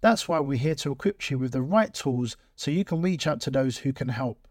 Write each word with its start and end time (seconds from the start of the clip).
That's 0.00 0.28
why 0.28 0.40
we're 0.40 0.58
here 0.58 0.74
to 0.76 0.92
equip 0.92 1.30
you 1.30 1.38
with 1.38 1.52
the 1.52 1.62
right 1.62 1.92
tools 1.92 2.36
so 2.54 2.70
you 2.70 2.84
can 2.84 3.02
reach 3.02 3.26
out 3.26 3.40
to 3.42 3.50
those 3.50 3.78
who 3.78 3.92
can 3.92 4.08
help. 4.08 4.46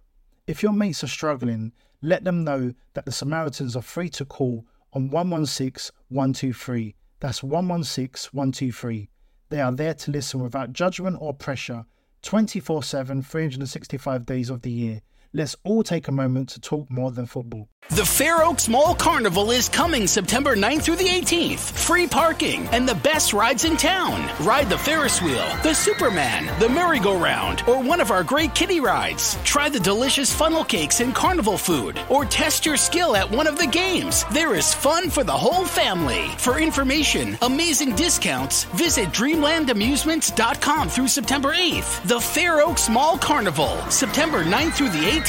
If 0.48 0.64
your 0.64 0.74
mates 0.74 1.04
are 1.04 1.08
struggling, 1.08 1.72
let 2.02 2.24
them 2.24 2.44
know 2.44 2.74
that 2.94 3.06
the 3.06 3.12
Samaritans 3.12 3.76
are 3.76 3.82
free 3.82 4.10
to 4.10 4.26
call 4.26 4.66
on 4.94 5.10
116 5.10 5.96
123. 6.10 6.96
That's 7.20 7.44
116 7.44 8.30
123. 8.32 9.10
They 9.50 9.62
are 9.62 9.72
there 9.72 9.94
to 9.94 10.12
listen 10.12 10.42
without 10.42 10.74
judgment 10.74 11.18
or 11.20 11.34
pressure 11.34 11.86
24 12.22 12.84
7, 12.84 13.22
365 13.22 14.26
days 14.26 14.50
of 14.50 14.62
the 14.62 14.72
year. 14.72 15.02
Let's 15.38 15.58
all 15.66 15.84
take 15.84 16.08
a 16.08 16.14
moment 16.14 16.48
to 16.52 16.62
talk 16.62 16.90
more 16.90 17.12
than 17.12 17.26
football. 17.26 17.68
The 17.90 18.06
Fair 18.06 18.44
Oaks 18.44 18.68
Mall 18.68 18.96
Carnival 18.96 19.52
is 19.52 19.70
coming 19.70 20.08
September 20.08 20.56
9th 20.56 20.84
through 20.84 20.96
the 20.96 21.08
18th. 21.08 21.60
Free 21.60 22.08
parking 22.08 22.68
and 22.70 22.88
the 22.88 22.96
best 22.96 23.32
rides 23.32 23.64
in 23.64 23.78
town. 23.78 24.28
Ride 24.44 24.70
the 24.70 24.78
Ferris 24.78 25.22
wheel, 25.22 25.46
the 25.62 25.74
Superman, 25.74 26.50
the 26.60 26.70
merry-go-round, 26.70 27.64
or 27.68 27.84
one 27.84 28.02
of 28.02 28.12
our 28.12 28.24
great 28.24 28.56
kiddie 28.56 28.80
rides. 28.80 29.38
Try 29.44 29.70
the 29.70 29.80
delicious 29.80 30.34
funnel 30.34 30.64
cakes 30.64 31.00
and 31.00 31.14
carnival 31.14 31.60
food, 31.60 32.00
or 32.10 32.26
test 32.26 32.66
your 32.66 32.78
skill 32.78 33.16
at 33.16 33.30
one 33.30 33.46
of 33.46 33.60
the 33.60 33.68
games. 33.68 34.24
There 34.32 34.56
is 34.56 34.74
fun 34.74 35.10
for 35.10 35.24
the 35.24 35.34
whole 35.34 35.66
family. 35.66 36.30
For 36.38 36.60
information, 36.60 37.38
amazing 37.44 37.96
discounts, 37.96 38.64
visit 38.76 39.10
dreamlandamusements.com 39.10 40.90
through 40.90 41.10
September 41.10 41.54
8th. 41.54 42.08
The 42.08 42.22
Fair 42.22 42.62
Oaks 42.62 42.90
Mall 42.90 43.18
Carnival, 43.18 43.78
September 43.92 44.44
9th 44.44 44.74
through 44.74 44.90
the 44.90 45.06
18th. 45.06 45.25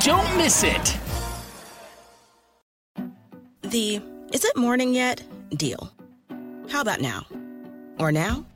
Don't 0.00 0.36
miss 0.38 0.64
it. 0.64 0.98
The 3.62 4.00
is 4.32 4.44
it 4.44 4.56
morning 4.56 4.94
yet 4.94 5.22
deal. 5.50 5.92
How 6.70 6.80
about 6.80 7.00
now? 7.00 7.26
Or 7.98 8.10
now? 8.10 8.46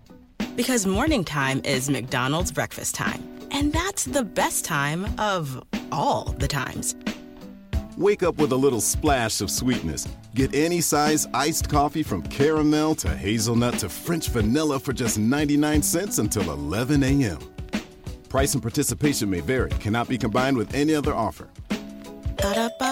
Because 0.57 0.87
morning 0.87 1.23
time 1.23 1.61
is 1.65 1.91
McDonald's 1.91 2.51
breakfast 2.51 2.95
time. 2.95 3.23
And 3.51 3.73
that's 3.73 4.07
the 4.07 4.25
best 4.25 4.65
time 4.65 5.07
of 5.19 5.63
all 5.93 6.35
the 6.39 6.49
times. 6.49 6.97
Wake 7.99 8.23
up 8.23 8.39
with 8.39 8.53
a 8.53 8.57
little 8.57 8.81
splash 8.81 9.43
of 9.43 9.51
sweetness. 9.51 10.09
Get 10.35 10.55
any 10.55 10.81
size 10.81 11.29
iced 11.35 11.69
coffee 11.69 12.03
from 12.03 12.23
caramel 12.23 12.95
to 12.97 13.15
hazelnut 13.15 13.75
to 13.81 13.89
French 13.91 14.29
vanilla 14.29 14.81
for 14.81 14.95
just 14.95 15.19
99 15.19 15.83
cents 15.83 16.19
until 16.19 16.51
11 16.51 17.03
a.m. 17.03 17.39
Price 18.31 18.55
and 18.55 18.63
participation 18.63 19.29
may 19.29 19.41
vary, 19.41 19.71
cannot 19.81 20.09
be 20.09 20.17
combined 20.17 20.57
with 20.57 20.73
any 20.73 20.95
other 20.95 21.13
offer. 21.13 21.49
Ba-da-ba-ba-ba. 22.37 22.90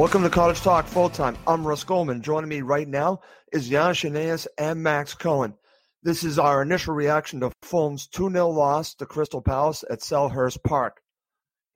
Welcome 0.00 0.22
to 0.22 0.30
Cottage 0.30 0.62
Talk 0.62 0.86
Full 0.86 1.10
Time. 1.10 1.36
I'm 1.46 1.66
Russ 1.66 1.84
Goldman. 1.84 2.22
Joining 2.22 2.48
me 2.48 2.62
right 2.62 2.88
now 2.88 3.20
is 3.52 3.68
Jan 3.68 3.92
Shaneas 3.92 4.46
and 4.56 4.82
Max 4.82 5.12
Cohen. 5.12 5.52
This 6.02 6.24
is 6.24 6.38
our 6.38 6.62
initial 6.62 6.94
reaction 6.94 7.40
to 7.40 7.52
Fulham's 7.60 8.06
2 8.06 8.30
0 8.30 8.48
loss 8.48 8.94
to 8.94 9.04
Crystal 9.04 9.42
Palace 9.42 9.84
at 9.90 10.00
Selhurst 10.00 10.62
Park. 10.64 11.02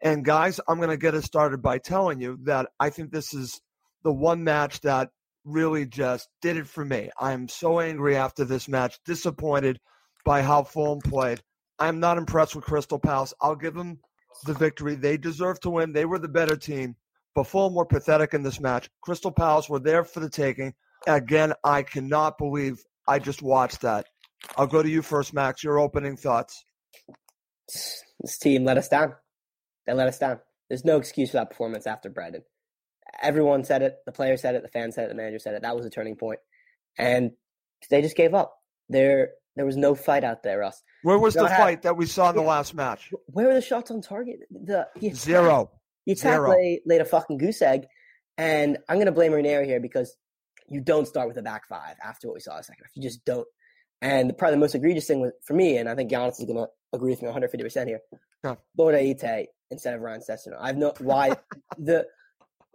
And 0.00 0.24
guys, 0.24 0.58
I'm 0.66 0.78
going 0.78 0.88
to 0.88 0.96
get 0.96 1.12
us 1.14 1.26
started 1.26 1.60
by 1.60 1.76
telling 1.76 2.18
you 2.18 2.38
that 2.44 2.70
I 2.80 2.88
think 2.88 3.12
this 3.12 3.34
is 3.34 3.60
the 4.04 4.12
one 4.12 4.42
match 4.42 4.80
that 4.80 5.10
really 5.44 5.84
just 5.84 6.26
did 6.40 6.56
it 6.56 6.66
for 6.66 6.82
me. 6.82 7.10
I'm 7.20 7.46
so 7.46 7.78
angry 7.78 8.16
after 8.16 8.46
this 8.46 8.68
match, 8.68 8.98
disappointed 9.04 9.78
by 10.24 10.40
how 10.40 10.62
Fulham 10.62 11.00
played. 11.00 11.42
I'm 11.78 12.00
not 12.00 12.16
impressed 12.16 12.56
with 12.56 12.64
Crystal 12.64 12.98
Palace. 12.98 13.34
I'll 13.42 13.54
give 13.54 13.74
them 13.74 13.98
the 14.46 14.54
victory. 14.54 14.94
They 14.94 15.18
deserve 15.18 15.60
to 15.60 15.68
win. 15.68 15.92
They 15.92 16.06
were 16.06 16.18
the 16.18 16.26
better 16.28 16.56
team 16.56 16.96
Fulham 17.42 17.74
were 17.74 17.84
pathetic 17.84 18.34
in 18.34 18.42
this 18.44 18.60
match. 18.60 18.88
Crystal 19.00 19.32
Palace 19.32 19.68
were 19.68 19.80
there 19.80 20.04
for 20.04 20.20
the 20.20 20.30
taking. 20.30 20.74
Again, 21.06 21.52
I 21.64 21.82
cannot 21.82 22.38
believe 22.38 22.84
I 23.08 23.18
just 23.18 23.42
watched 23.42 23.80
that. 23.80 24.06
I'll 24.56 24.66
go 24.66 24.82
to 24.82 24.88
you 24.88 25.02
first, 25.02 25.34
Max. 25.34 25.64
Your 25.64 25.78
opening 25.80 26.16
thoughts. 26.16 26.64
This 28.20 28.38
team 28.38 28.64
let 28.64 28.78
us 28.78 28.88
down. 28.88 29.14
They 29.86 29.92
let 29.94 30.08
us 30.08 30.18
down. 30.18 30.38
There's 30.68 30.84
no 30.84 30.96
excuse 30.96 31.30
for 31.30 31.38
that 31.38 31.50
performance 31.50 31.86
after 31.86 32.08
Brighton. 32.08 32.42
Everyone 33.22 33.64
said 33.64 33.82
it. 33.82 33.96
The 34.06 34.12
player 34.12 34.36
said 34.36 34.54
it. 34.54 34.62
The 34.62 34.68
fans 34.68 34.94
said 34.94 35.04
it. 35.04 35.08
The 35.08 35.14
manager 35.14 35.38
said 35.38 35.54
it. 35.54 35.62
That 35.62 35.76
was 35.76 35.86
a 35.86 35.90
turning 35.90 36.16
point, 36.16 36.40
and 36.98 37.32
they 37.90 38.02
just 38.02 38.16
gave 38.16 38.34
up. 38.34 38.54
There, 38.88 39.30
there 39.56 39.66
was 39.66 39.76
no 39.76 39.94
fight 39.94 40.24
out 40.24 40.42
there, 40.42 40.58
Russ. 40.58 40.82
Where 41.02 41.18
was 41.18 41.34
the 41.34 41.48
have- 41.48 41.58
fight 41.58 41.82
that 41.82 41.96
we 41.96 42.06
saw 42.06 42.30
in 42.30 42.36
the 42.36 42.42
last 42.42 42.74
match? 42.74 43.10
Where 43.26 43.46
were 43.46 43.54
the 43.54 43.60
shots 43.60 43.90
on 43.90 44.00
target? 44.02 44.40
The 44.50 44.88
attack- 44.96 45.14
Zero. 45.14 45.70
Attack 46.12 46.34
Zero. 46.34 46.50
laid, 46.50 46.80
laid 46.86 47.00
a 47.00 47.04
fucking 47.04 47.38
goose 47.38 47.62
egg, 47.62 47.86
and 48.38 48.78
I'm 48.88 48.96
going 48.96 49.06
to 49.06 49.12
blame 49.12 49.32
Ranieri 49.32 49.66
here 49.66 49.80
because 49.80 50.16
you 50.68 50.80
don't 50.80 51.06
start 51.06 51.28
with 51.28 51.36
a 51.36 51.42
back 51.42 51.66
five 51.68 51.96
after 52.02 52.28
what 52.28 52.34
we 52.34 52.40
saw 52.40 52.52
in 52.52 52.58
the 52.58 52.64
second 52.64 52.84
half. 52.84 52.92
You 52.94 53.02
just 53.02 53.24
don't. 53.24 53.46
And 54.02 54.36
probably 54.36 54.56
the 54.56 54.60
most 54.60 54.74
egregious 54.74 55.06
thing 55.06 55.20
was, 55.20 55.32
for 55.44 55.54
me, 55.54 55.78
and 55.78 55.88
I 55.88 55.94
think 55.94 56.10
Giannis 56.10 56.40
is 56.40 56.44
going 56.44 56.58
to 56.58 56.68
agree 56.92 57.10
with 57.10 57.22
me 57.22 57.26
150 57.26 57.62
percent 57.64 57.88
here. 57.88 58.00
Yeah. 58.44 58.56
Floyd 58.76 58.94
Ayité 58.94 59.46
instead 59.70 59.94
of 59.94 60.00
Ryan 60.00 60.20
Sessegnon. 60.20 60.58
I've 60.60 60.76
no 60.76 60.92
why 60.98 61.36
the 61.78 62.06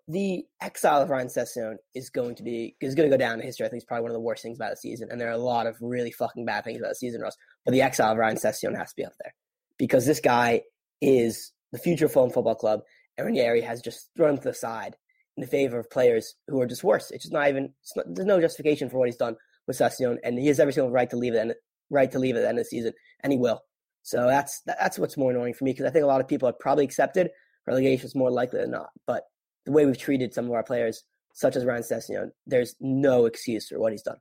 the 0.07 0.43
exile 0.59 1.03
of 1.03 1.09
Ryan 1.11 1.27
Sessegnon 1.27 1.75
is 1.93 2.09
going 2.09 2.35
to 2.35 2.43
be 2.43 2.75
is 2.81 2.95
going 2.95 3.09
to 3.09 3.15
go 3.15 3.19
down 3.19 3.39
in 3.39 3.45
history. 3.45 3.65
I 3.65 3.69
think 3.69 3.81
it's 3.81 3.87
probably 3.87 4.03
one 4.03 4.11
of 4.11 4.15
the 4.15 4.21
worst 4.21 4.41
things 4.41 4.57
about 4.57 4.71
the 4.71 4.77
season, 4.77 5.09
and 5.11 5.21
there 5.21 5.29
are 5.29 5.33
a 5.33 5.37
lot 5.37 5.67
of 5.67 5.77
really 5.81 6.11
fucking 6.11 6.45
bad 6.45 6.63
things 6.63 6.79
about 6.79 6.89
the 6.89 6.95
season, 6.95 7.21
Russ. 7.21 7.37
But 7.63 7.73
the 7.73 7.83
exile 7.83 8.11
of 8.11 8.17
Ryan 8.17 8.37
Sessegnon 8.37 8.77
has 8.77 8.89
to 8.89 8.95
be 8.95 9.05
up 9.05 9.13
there 9.21 9.35
because 9.77 10.05
this 10.05 10.19
guy 10.19 10.63
is 10.99 11.51
the 11.71 11.77
future 11.77 12.05
of 12.05 12.11
Fulham 12.11 12.31
Football 12.31 12.55
Club, 12.55 12.81
Ranieri 13.23 13.61
has 13.61 13.81
just 13.81 14.09
thrown 14.15 14.37
to 14.37 14.43
the 14.43 14.53
side 14.53 14.95
in 15.37 15.41
the 15.41 15.47
favor 15.47 15.79
of 15.79 15.89
players 15.89 16.35
who 16.47 16.61
are 16.61 16.67
just 16.67 16.83
worse. 16.83 17.11
It's 17.11 17.23
just 17.23 17.33
not 17.33 17.47
even. 17.47 17.73
Not, 17.95 18.05
there's 18.13 18.25
no 18.25 18.41
justification 18.41 18.89
for 18.89 18.97
what 18.97 19.07
he's 19.07 19.15
done 19.15 19.35
with 19.67 19.77
Sessegnon, 19.77 20.17
and 20.23 20.37
he 20.37 20.47
has 20.47 20.59
every 20.59 20.73
single 20.73 20.91
right 20.91 21.09
to 21.09 21.17
leave 21.17 21.33
it, 21.33 21.57
right 21.89 22.11
to 22.11 22.19
leave 22.19 22.35
at 22.35 22.41
the 22.41 22.49
end 22.49 22.59
of 22.59 22.65
the 22.65 22.69
season, 22.69 22.93
and 23.21 23.31
he 23.31 23.39
will. 23.39 23.61
So 24.03 24.27
that's 24.27 24.61
that's 24.65 24.97
what's 24.97 25.17
more 25.17 25.31
annoying 25.31 25.53
for 25.53 25.65
me 25.65 25.71
because 25.71 25.85
I 25.85 25.91
think 25.91 26.03
a 26.03 26.07
lot 26.07 26.21
of 26.21 26.27
people 26.27 26.47
have 26.47 26.59
probably 26.59 26.85
accepted 26.85 27.29
relegation 27.67 28.05
is 28.05 28.15
more 28.15 28.31
likely 28.31 28.59
than 28.59 28.71
not. 28.71 28.89
But 29.05 29.23
the 29.65 29.71
way 29.71 29.85
we've 29.85 29.97
treated 29.97 30.33
some 30.33 30.45
of 30.45 30.51
our 30.51 30.63
players, 30.63 31.03
such 31.33 31.55
as 31.55 31.65
Ryan 31.65 31.83
Sessegnon, 31.83 32.29
there's 32.47 32.75
no 32.79 33.25
excuse 33.25 33.67
for 33.67 33.79
what 33.79 33.91
he's 33.91 34.01
done. 34.01 34.17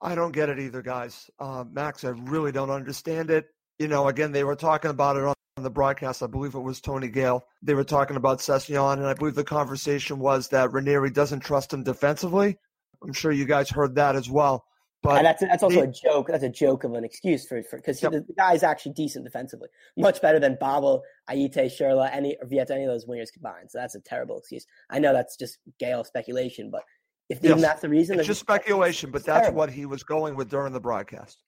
I 0.00 0.14
don't 0.14 0.32
get 0.32 0.48
it 0.48 0.60
either, 0.60 0.80
guys. 0.80 1.28
Uh, 1.38 1.64
Max, 1.70 2.04
I 2.04 2.10
really 2.10 2.52
don't 2.52 2.70
understand 2.70 3.30
it. 3.30 3.46
You 3.78 3.88
know, 3.88 4.08
again, 4.08 4.32
they 4.32 4.44
were 4.44 4.56
talking 4.56 4.90
about 4.90 5.16
it 5.16 5.24
on 5.24 5.34
the 5.62 5.70
broadcast. 5.70 6.22
I 6.22 6.26
believe 6.26 6.54
it 6.54 6.60
was 6.60 6.80
Tony 6.80 7.08
Gale. 7.08 7.44
They 7.62 7.74
were 7.74 7.84
talking 7.84 8.16
about 8.16 8.40
Session, 8.40 8.76
and 8.76 9.06
I 9.06 9.14
believe 9.14 9.34
the 9.34 9.44
conversation 9.44 10.18
was 10.18 10.48
that 10.48 10.72
Ranieri 10.72 11.10
doesn't 11.10 11.40
trust 11.40 11.72
him 11.72 11.82
defensively. 11.82 12.58
I'm 13.02 13.12
sure 13.12 13.30
you 13.32 13.44
guys 13.44 13.70
heard 13.70 13.94
that 13.96 14.16
as 14.16 14.28
well. 14.30 14.64
But 15.00 15.18
and 15.18 15.26
that's 15.26 15.40
that's 15.40 15.62
also 15.62 15.76
they- 15.82 15.86
a 15.88 15.92
joke. 15.92 16.26
That's 16.26 16.42
a 16.42 16.48
joke 16.48 16.82
of 16.82 16.94
an 16.94 17.04
excuse 17.04 17.46
for 17.46 17.62
for 17.62 17.76
because 17.76 18.02
Yep. 18.02 18.10
the, 18.12 18.20
the 18.22 18.32
guy 18.32 18.54
is 18.54 18.64
actually 18.64 18.94
decent 18.94 19.24
defensively, 19.24 19.68
much 19.96 20.20
better 20.20 20.40
than 20.40 20.56
Babel, 20.60 21.02
Ayité, 21.30 21.66
Schürrle, 21.66 22.08
any 22.12 22.36
or 22.42 22.48
Vietto, 22.48 22.74
any 22.74 22.82
of 22.84 22.90
those 22.90 23.06
wingers 23.06 23.32
combined. 23.32 23.70
So 23.70 23.78
that's 23.78 23.94
a 23.94 24.00
terrible 24.00 24.38
excuse. 24.38 24.66
I 24.90 24.98
know 24.98 25.12
that's 25.12 25.36
just 25.36 25.58
Gale 25.78 26.02
speculation, 26.02 26.70
but 26.70 26.82
if 27.28 27.38
Yes. 27.42 27.60
that's 27.60 27.80
the 27.82 27.88
reason, 27.88 28.18
it's 28.18 28.26
just 28.26 28.40
speculation, 28.40 29.12
but 29.12 29.24
that's 29.24 29.42
terrible. 29.42 29.58
what 29.58 29.70
he 29.70 29.86
was 29.86 30.02
going 30.02 30.34
with 30.34 30.50
during 30.50 30.72
the 30.72 30.80
broadcast. 30.80 31.38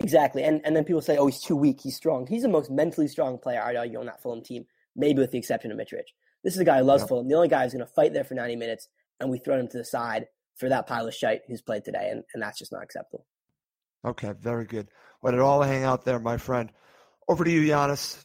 Exactly. 0.00 0.44
And 0.44 0.60
and 0.64 0.76
then 0.76 0.84
people 0.84 1.02
say, 1.02 1.16
oh, 1.16 1.26
he's 1.26 1.40
too 1.40 1.56
weak. 1.56 1.80
He's 1.82 1.96
strong. 1.96 2.26
He's 2.26 2.42
the 2.42 2.48
most 2.48 2.70
mentally 2.70 3.08
strong 3.08 3.38
player, 3.38 3.62
I'd 3.62 3.76
argue, 3.76 3.98
on 3.98 4.06
that 4.06 4.22
Fulham 4.22 4.42
team, 4.42 4.66
maybe 4.94 5.20
with 5.20 5.32
the 5.32 5.38
exception 5.38 5.72
of 5.72 5.78
Mitrovic. 5.78 6.12
This 6.44 6.54
is 6.54 6.60
a 6.60 6.64
guy 6.64 6.78
who 6.78 6.84
loves 6.84 7.02
Yeah. 7.02 7.08
Fulham. 7.08 7.28
The 7.28 7.34
only 7.34 7.48
guy 7.48 7.64
who's 7.64 7.72
going 7.72 7.84
to 7.86 7.92
fight 7.92 8.12
there 8.12 8.24
for 8.24 8.34
90 8.34 8.56
minutes, 8.56 8.88
and 9.18 9.28
we 9.30 9.38
throw 9.38 9.58
him 9.58 9.68
to 9.68 9.78
the 9.78 9.84
side 9.84 10.26
for 10.56 10.68
that 10.68 10.86
pile 10.86 11.06
of 11.06 11.14
shite 11.14 11.42
who's 11.48 11.62
played 11.62 11.84
today, 11.84 12.10
and, 12.10 12.22
and 12.32 12.42
that's 12.42 12.58
just 12.58 12.72
not 12.72 12.82
acceptable. 12.82 13.26
Okay, 14.04 14.32
very 14.40 14.64
good. 14.64 14.88
Let 15.22 15.34
it 15.34 15.40
all 15.40 15.62
hang 15.62 15.82
out 15.82 16.04
there, 16.04 16.20
my 16.20 16.36
friend. 16.36 16.70
Over 17.28 17.44
to 17.44 17.50
you, 17.50 17.62
Giannis. 17.62 18.24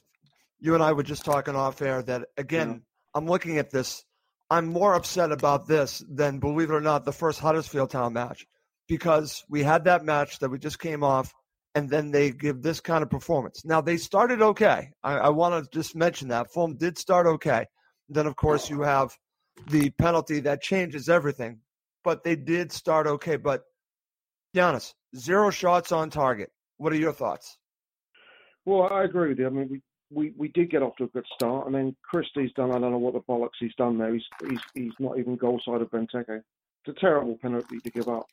You 0.60 0.76
and 0.76 0.84
I 0.84 0.94
were 0.94 1.04
just 1.04 1.26
talking 1.26 1.56
off 1.56 1.82
air 1.82 2.04
that 2.04 2.28
again, 2.38 2.84
I'm 3.14 3.26
looking 3.26 3.58
at 3.58 3.72
this. 3.72 4.06
I'm 4.50 4.68
more 4.68 4.94
upset 4.94 5.32
about 5.32 5.68
this 5.68 6.04
than, 6.08 6.40
believe 6.40 6.70
it 6.70 6.74
or 6.74 6.82
not, 6.82 7.04
the 7.06 7.12
first 7.12 7.40
Huddersfield 7.40 7.90
Town 7.90 8.14
match 8.14 8.46
because 8.88 9.44
we 9.50 9.64
had 9.64 9.86
that 9.86 10.06
match 10.06 10.40
that 10.40 10.50
we 10.50 10.60
just 10.60 10.80
came 10.80 11.04
off, 11.04 11.34
and 11.76 11.90
then 11.90 12.12
they 12.12 12.32
give 12.32 12.62
this 12.62 12.80
kind 12.80 13.04
of 13.04 13.10
performance. 13.10 13.66
Now 13.66 13.82
they 13.82 13.98
started 13.98 14.42
okay. 14.42 14.92
I, 15.04 15.14
I 15.16 15.30
want 15.30 15.64
to 15.64 15.78
just 15.78 15.96
mention 15.96 16.28
that 16.30 16.52
Fulham 16.52 16.76
did 16.78 16.98
start 16.98 17.28
okay. 17.28 17.66
Then 18.10 18.28
of 18.28 18.36
course 18.36 18.70
you 18.70 18.82
have 18.82 19.16
the 19.70 19.90
penalty 19.92 20.40
that 20.42 20.62
changes 20.62 21.10
everything, 21.10 21.60
but 22.04 22.24
they 22.24 22.36
did 22.36 22.72
start 22.72 23.08
okay. 23.08 23.38
But 23.38 23.64
Giannis, 24.56 24.94
zero 25.16 25.50
shots 25.50 25.92
on 25.92 26.10
target. 26.10 26.52
What 26.78 26.94
are 26.94 26.98
your 26.98 27.14
thoughts? 27.14 27.58
Well, 28.66 28.88
I 28.92 29.04
agree 29.04 29.30
with 29.30 29.40
you. 29.40 29.48
I 29.48 29.50
mean, 29.50 29.70
we, 29.70 29.82
we, 30.10 30.34
we 30.38 30.48
did 30.50 30.70
get 30.70 30.84
off 30.84 30.96
to 30.98 31.06
a 31.06 31.08
good 31.08 31.26
start, 31.36 31.66
and 31.66 31.76
then 31.76 31.96
Christie's 32.04 32.52
done. 32.54 32.72
I 32.72 32.80
don't 32.80 32.92
know 32.92 32.98
what 32.98 33.14
the 33.14 33.20
bollocks 33.22 33.60
he's 33.60 33.76
done 33.76 33.98
there. 33.98 34.14
He's 34.14 34.24
he's, 34.48 34.60
he's 34.74 34.94
not 35.00 35.18
even 35.18 35.36
goal 35.36 35.60
side 35.66 35.82
of 35.82 35.90
Benteke. 35.90 36.42
It's 36.86 36.98
a 36.98 37.00
terrible 37.00 37.38
penalty 37.42 37.80
to 37.80 37.90
give 37.90 38.08
up. 38.08 38.26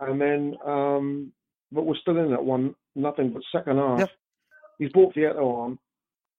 And 0.00 0.20
then, 0.20 0.56
um, 0.64 1.32
but 1.72 1.84
we're 1.84 1.96
still 1.96 2.18
in 2.18 2.30
that 2.30 2.44
one, 2.44 2.74
nothing 2.94 3.30
but 3.30 3.42
second 3.52 3.78
half. 3.78 4.00
Yep. 4.00 4.10
He's 4.78 4.90
brought 4.90 5.14
Vietto 5.14 5.44
on. 5.44 5.78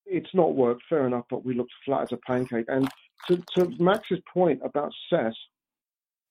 It's 0.06 0.34
not 0.34 0.56
worked, 0.56 0.84
fair 0.90 1.06
enough, 1.06 1.26
but 1.30 1.46
we 1.46 1.54
looked 1.54 1.74
flat 1.86 2.04
as 2.04 2.12
a 2.12 2.18
pancake. 2.18 2.66
And 2.68 2.90
to, 3.28 3.44
to 3.56 3.70
Max's 3.80 4.20
point 4.34 4.62
about 4.64 4.92
Cess, 5.10 5.36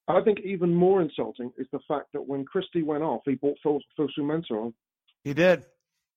I 0.08 0.20
think 0.22 0.40
even 0.40 0.74
more 0.74 1.02
insulting 1.02 1.52
is 1.58 1.66
the 1.70 1.80
fact 1.86 2.06
that 2.14 2.26
when 2.26 2.44
Christie 2.44 2.82
went 2.82 3.02
off, 3.02 3.22
he 3.24 3.34
brought 3.34 3.58
Phil, 3.62 3.78
Fosu 3.98 4.20
Mensah 4.20 4.52
on. 4.52 4.74
He 5.22 5.34
did. 5.34 5.64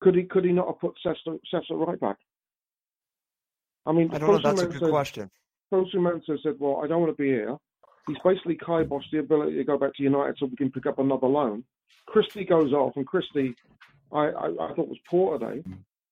Could 0.00 0.16
he 0.16 0.24
could 0.24 0.44
he 0.44 0.52
not 0.52 0.66
have 0.66 0.80
put 0.80 0.94
Cess 1.02 1.16
at 1.26 1.76
right 1.76 2.00
back? 2.00 2.16
I 3.86 3.92
mean, 3.92 4.10
I 4.12 4.18
don't 4.18 4.28
know. 4.28 4.38
Phil 4.38 4.50
That's 4.50 4.62
a 4.62 4.78
good 4.78 4.90
question. 4.90 5.30
Fosu 5.72 5.96
Mensah 5.96 6.42
said, 6.42 6.54
"Well, 6.58 6.80
I 6.82 6.88
don't 6.88 7.00
want 7.00 7.16
to 7.16 7.22
be 7.22 7.28
here." 7.28 7.56
He's 8.06 8.16
basically 8.24 8.56
kiboshed 8.56 9.10
the 9.12 9.18
ability 9.18 9.56
to 9.56 9.64
go 9.64 9.78
back 9.78 9.94
to 9.94 10.02
United 10.02 10.36
so 10.38 10.46
we 10.46 10.56
can 10.56 10.72
pick 10.72 10.86
up 10.86 10.98
another 10.98 11.28
loan. 11.28 11.64
Christie 12.06 12.44
goes 12.44 12.72
off, 12.72 12.96
and 12.96 13.06
Christie, 13.06 13.54
I, 14.12 14.26
I, 14.26 14.46
I 14.48 14.74
thought 14.74 14.88
was 14.88 14.98
poor 15.08 15.38
today. 15.38 15.62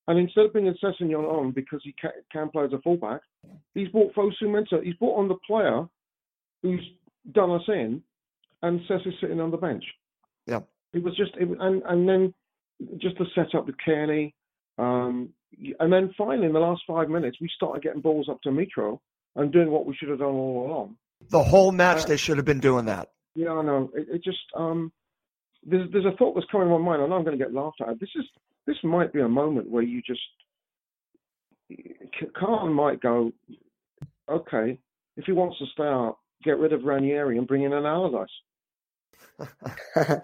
And 0.08 0.18
instead 0.18 0.46
of 0.46 0.52
bringing 0.52 0.74
Sessegnon 0.82 1.24
on 1.24 1.52
because 1.52 1.80
he 1.84 1.94
can, 2.00 2.10
can 2.32 2.48
play 2.50 2.64
as 2.64 2.72
a 2.72 2.78
fullback, 2.78 3.20
he's 3.74 3.88
brought 3.88 4.14
Fosu 4.14 4.42
Mensah. 4.44 4.82
He's 4.82 4.94
brought 4.94 5.18
on 5.18 5.28
the 5.28 5.36
player 5.46 5.86
who's 6.62 6.84
done 7.32 7.50
us 7.52 7.62
in, 7.68 8.02
and 8.62 8.80
Sess 8.88 9.00
is 9.06 9.14
sitting 9.20 9.40
on 9.40 9.50
the 9.50 9.56
bench. 9.56 9.84
Yeah. 10.46 10.60
It 10.92 11.02
was 11.02 11.16
just, 11.16 11.32
it, 11.36 11.48
and 11.60 11.82
and 11.84 12.08
then 12.08 12.34
just 12.96 13.18
the 13.18 13.26
setup 13.34 13.66
with 13.66 13.76
Cairney, 13.86 14.32
um, 14.78 15.28
and 15.78 15.92
then 15.92 16.12
finally 16.16 16.46
in 16.46 16.52
the 16.52 16.58
last 16.58 16.82
five 16.86 17.08
minutes 17.08 17.36
we 17.40 17.48
started 17.54 17.82
getting 17.82 18.00
balls 18.00 18.28
up 18.28 18.40
to 18.42 18.48
Mitro 18.48 18.98
and 19.36 19.52
doing 19.52 19.70
what 19.70 19.86
we 19.86 19.94
should 19.94 20.08
have 20.08 20.18
done 20.18 20.28
all 20.28 20.66
along. 20.66 20.96
The 21.28 21.42
whole 21.42 21.70
match, 21.70 22.04
Uh, 22.04 22.06
they 22.06 22.16
should 22.16 22.38
have 22.38 22.46
been 22.46 22.60
doing 22.60 22.86
that. 22.86 23.10
Yeah, 23.34 23.52
I 23.52 23.62
know. 23.62 23.90
It, 23.94 24.08
it 24.10 24.24
just 24.24 24.38
um, 24.56 24.90
there's 25.64 25.90
there's 25.92 26.06
a 26.06 26.16
thought 26.16 26.34
that's 26.34 26.46
coming 26.50 26.68
to 26.68 26.78
my 26.78 26.84
mind. 26.84 27.02
I 27.02 27.06
know 27.06 27.16
I'm 27.16 27.24
going 27.24 27.38
to 27.38 27.44
get 27.44 27.54
laughed 27.54 27.80
at. 27.86 28.00
This 28.00 28.10
is 28.16 28.24
this 28.66 28.76
might 28.82 29.12
be 29.12 29.20
a 29.20 29.28
moment 29.28 29.68
where 29.70 29.82
you 29.82 30.02
just 30.02 30.20
Khan 32.38 32.72
might 32.72 33.00
go, 33.00 33.30
okay, 34.28 34.78
if 35.16 35.24
he 35.24 35.32
wants 35.32 35.58
to 35.58 35.66
stay 35.72 35.84
out, 35.84 36.18
get 36.44 36.58
rid 36.58 36.72
of 36.72 36.84
Ranieri 36.84 37.38
and 37.38 37.46
bring 37.46 37.62
in 37.62 37.72
an 37.72 37.86
Allardyce. 37.86 38.28
do 39.38 39.46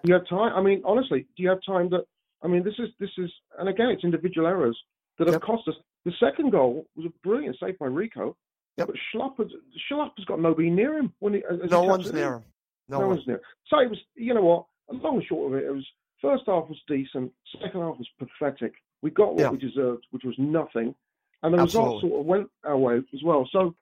you 0.05 0.15
have 0.15 0.27
time? 0.29 0.53
I 0.55 0.63
mean, 0.63 0.83
honestly, 0.85 1.27
do 1.37 1.43
you 1.43 1.49
have 1.49 1.59
time 1.67 1.89
that? 1.91 2.05
I 2.43 2.49
mean, 2.49 2.65
this 2.65 2.75
is 2.79 2.89
this 3.01 3.11
is, 3.19 3.31
and 3.59 3.69
again, 3.69 3.89
it's 3.89 4.05
individual 4.05 4.47
errors 4.47 4.79
that 5.19 5.27
have 5.27 5.35
Yep. 5.35 5.43
cost 5.43 5.69
us. 5.69 5.75
The 6.05 6.13
second 6.21 6.51
goal 6.53 6.87
was 6.97 7.07
a 7.07 7.27
brilliant 7.27 7.57
save 7.61 7.79
by 7.79 7.87
Rico, 7.87 8.37
Yep. 8.77 8.87
but 8.89 8.97
Schlupp 9.15 9.37
has, 9.39 9.49
Schlupp 9.91 10.11
has 10.17 10.25
got 10.27 10.41
nobody 10.41 10.71
near 10.71 10.99
him 10.99 11.13
when 11.21 11.35
he. 11.35 11.43
No 11.71 11.83
one's 11.83 12.09
in. 12.09 12.15
near 12.17 12.35
him. 12.35 12.45
No, 12.89 12.99
No 13.01 13.07
one. 13.07 13.17
one's 13.17 13.27
near. 13.27 13.41
So 13.69 13.79
it 13.81 13.91
was, 13.91 13.99
you 14.15 14.35
know 14.35 14.43
what? 14.43 14.67
Long 14.91 15.17
and 15.17 15.25
short 15.25 15.53
of 15.53 15.59
it, 15.59 15.67
it 15.67 15.73
was 15.73 15.87
first 16.23 16.45
half 16.47 16.69
was 16.69 16.81
decent, 16.89 17.33
second 17.61 17.81
half 17.81 17.97
was 17.99 18.09
pathetic. 18.19 18.73
We 19.03 19.11
got 19.11 19.35
what 19.35 19.41
Yeah. 19.43 19.51
we 19.51 19.59
deserved, 19.59 20.07
which 20.11 20.25
was 20.25 20.35
nothing, 20.39 20.95
and 21.43 21.55
the 21.55 21.59
Absolutely. 21.59 21.95
results 21.95 22.03
sort 22.03 22.21
of 22.21 22.27
went 22.27 22.51
our 22.65 22.79
way 22.79 22.97
as 23.13 23.23
well. 23.23 23.49
So, 23.53 23.75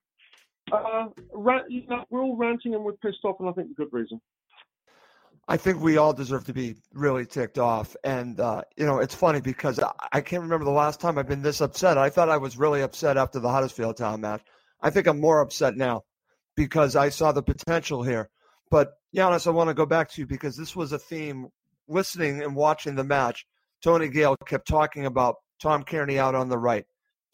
uh, 0.72 1.08
rant, 1.32 1.70
you 1.70 1.86
know, 1.86 2.04
we're 2.10 2.22
all 2.22 2.36
ranting 2.36 2.74
and 2.74 2.84
we're 2.84 2.94
pissed 2.94 3.24
off, 3.24 3.36
and 3.40 3.48
I 3.48 3.52
think 3.52 3.68
for 3.76 3.84
good 3.84 3.92
reason. 3.92 4.20
I 5.46 5.58
think 5.58 5.82
we 5.82 5.98
all 5.98 6.14
deserve 6.14 6.44
to 6.44 6.54
be 6.54 6.76
really 6.94 7.26
ticked 7.26 7.58
off. 7.58 7.94
And, 8.02 8.40
uh, 8.40 8.62
you 8.76 8.86
know, 8.86 8.98
it's 8.98 9.14
funny 9.14 9.42
because 9.42 9.78
I, 9.78 9.92
I 10.12 10.20
can't 10.22 10.42
remember 10.42 10.64
the 10.64 10.70
last 10.70 11.00
time 11.00 11.18
I've 11.18 11.28
been 11.28 11.42
this 11.42 11.60
upset. 11.60 11.98
I 11.98 12.08
thought 12.08 12.30
I 12.30 12.38
was 12.38 12.56
really 12.56 12.80
upset 12.80 13.18
after 13.18 13.40
the 13.40 13.50
Huddersfield 13.50 13.98
Town 13.98 14.22
match. 14.22 14.40
I 14.80 14.88
think 14.88 15.06
I'm 15.06 15.20
more 15.20 15.40
upset 15.42 15.76
now 15.76 16.04
because 16.56 16.96
I 16.96 17.10
saw 17.10 17.32
the 17.32 17.42
potential 17.42 18.02
here. 18.02 18.30
But, 18.70 18.94
Giannis, 19.14 19.46
I 19.46 19.50
want 19.50 19.68
to 19.68 19.74
go 19.74 19.86
back 19.86 20.10
to 20.10 20.20
you 20.20 20.26
because 20.26 20.56
this 20.56 20.74
was 20.74 20.92
a 20.92 20.98
theme 20.98 21.48
listening 21.88 22.42
and 22.42 22.56
watching 22.56 22.94
the 22.94 23.04
match. 23.04 23.46
Tony 23.82 24.08
Gale 24.08 24.36
kept 24.46 24.66
talking 24.66 25.06
about 25.06 25.36
Tom 25.60 25.84
Cairney 25.84 26.18
out 26.18 26.34
on 26.34 26.48
the 26.48 26.58
right. 26.58 26.84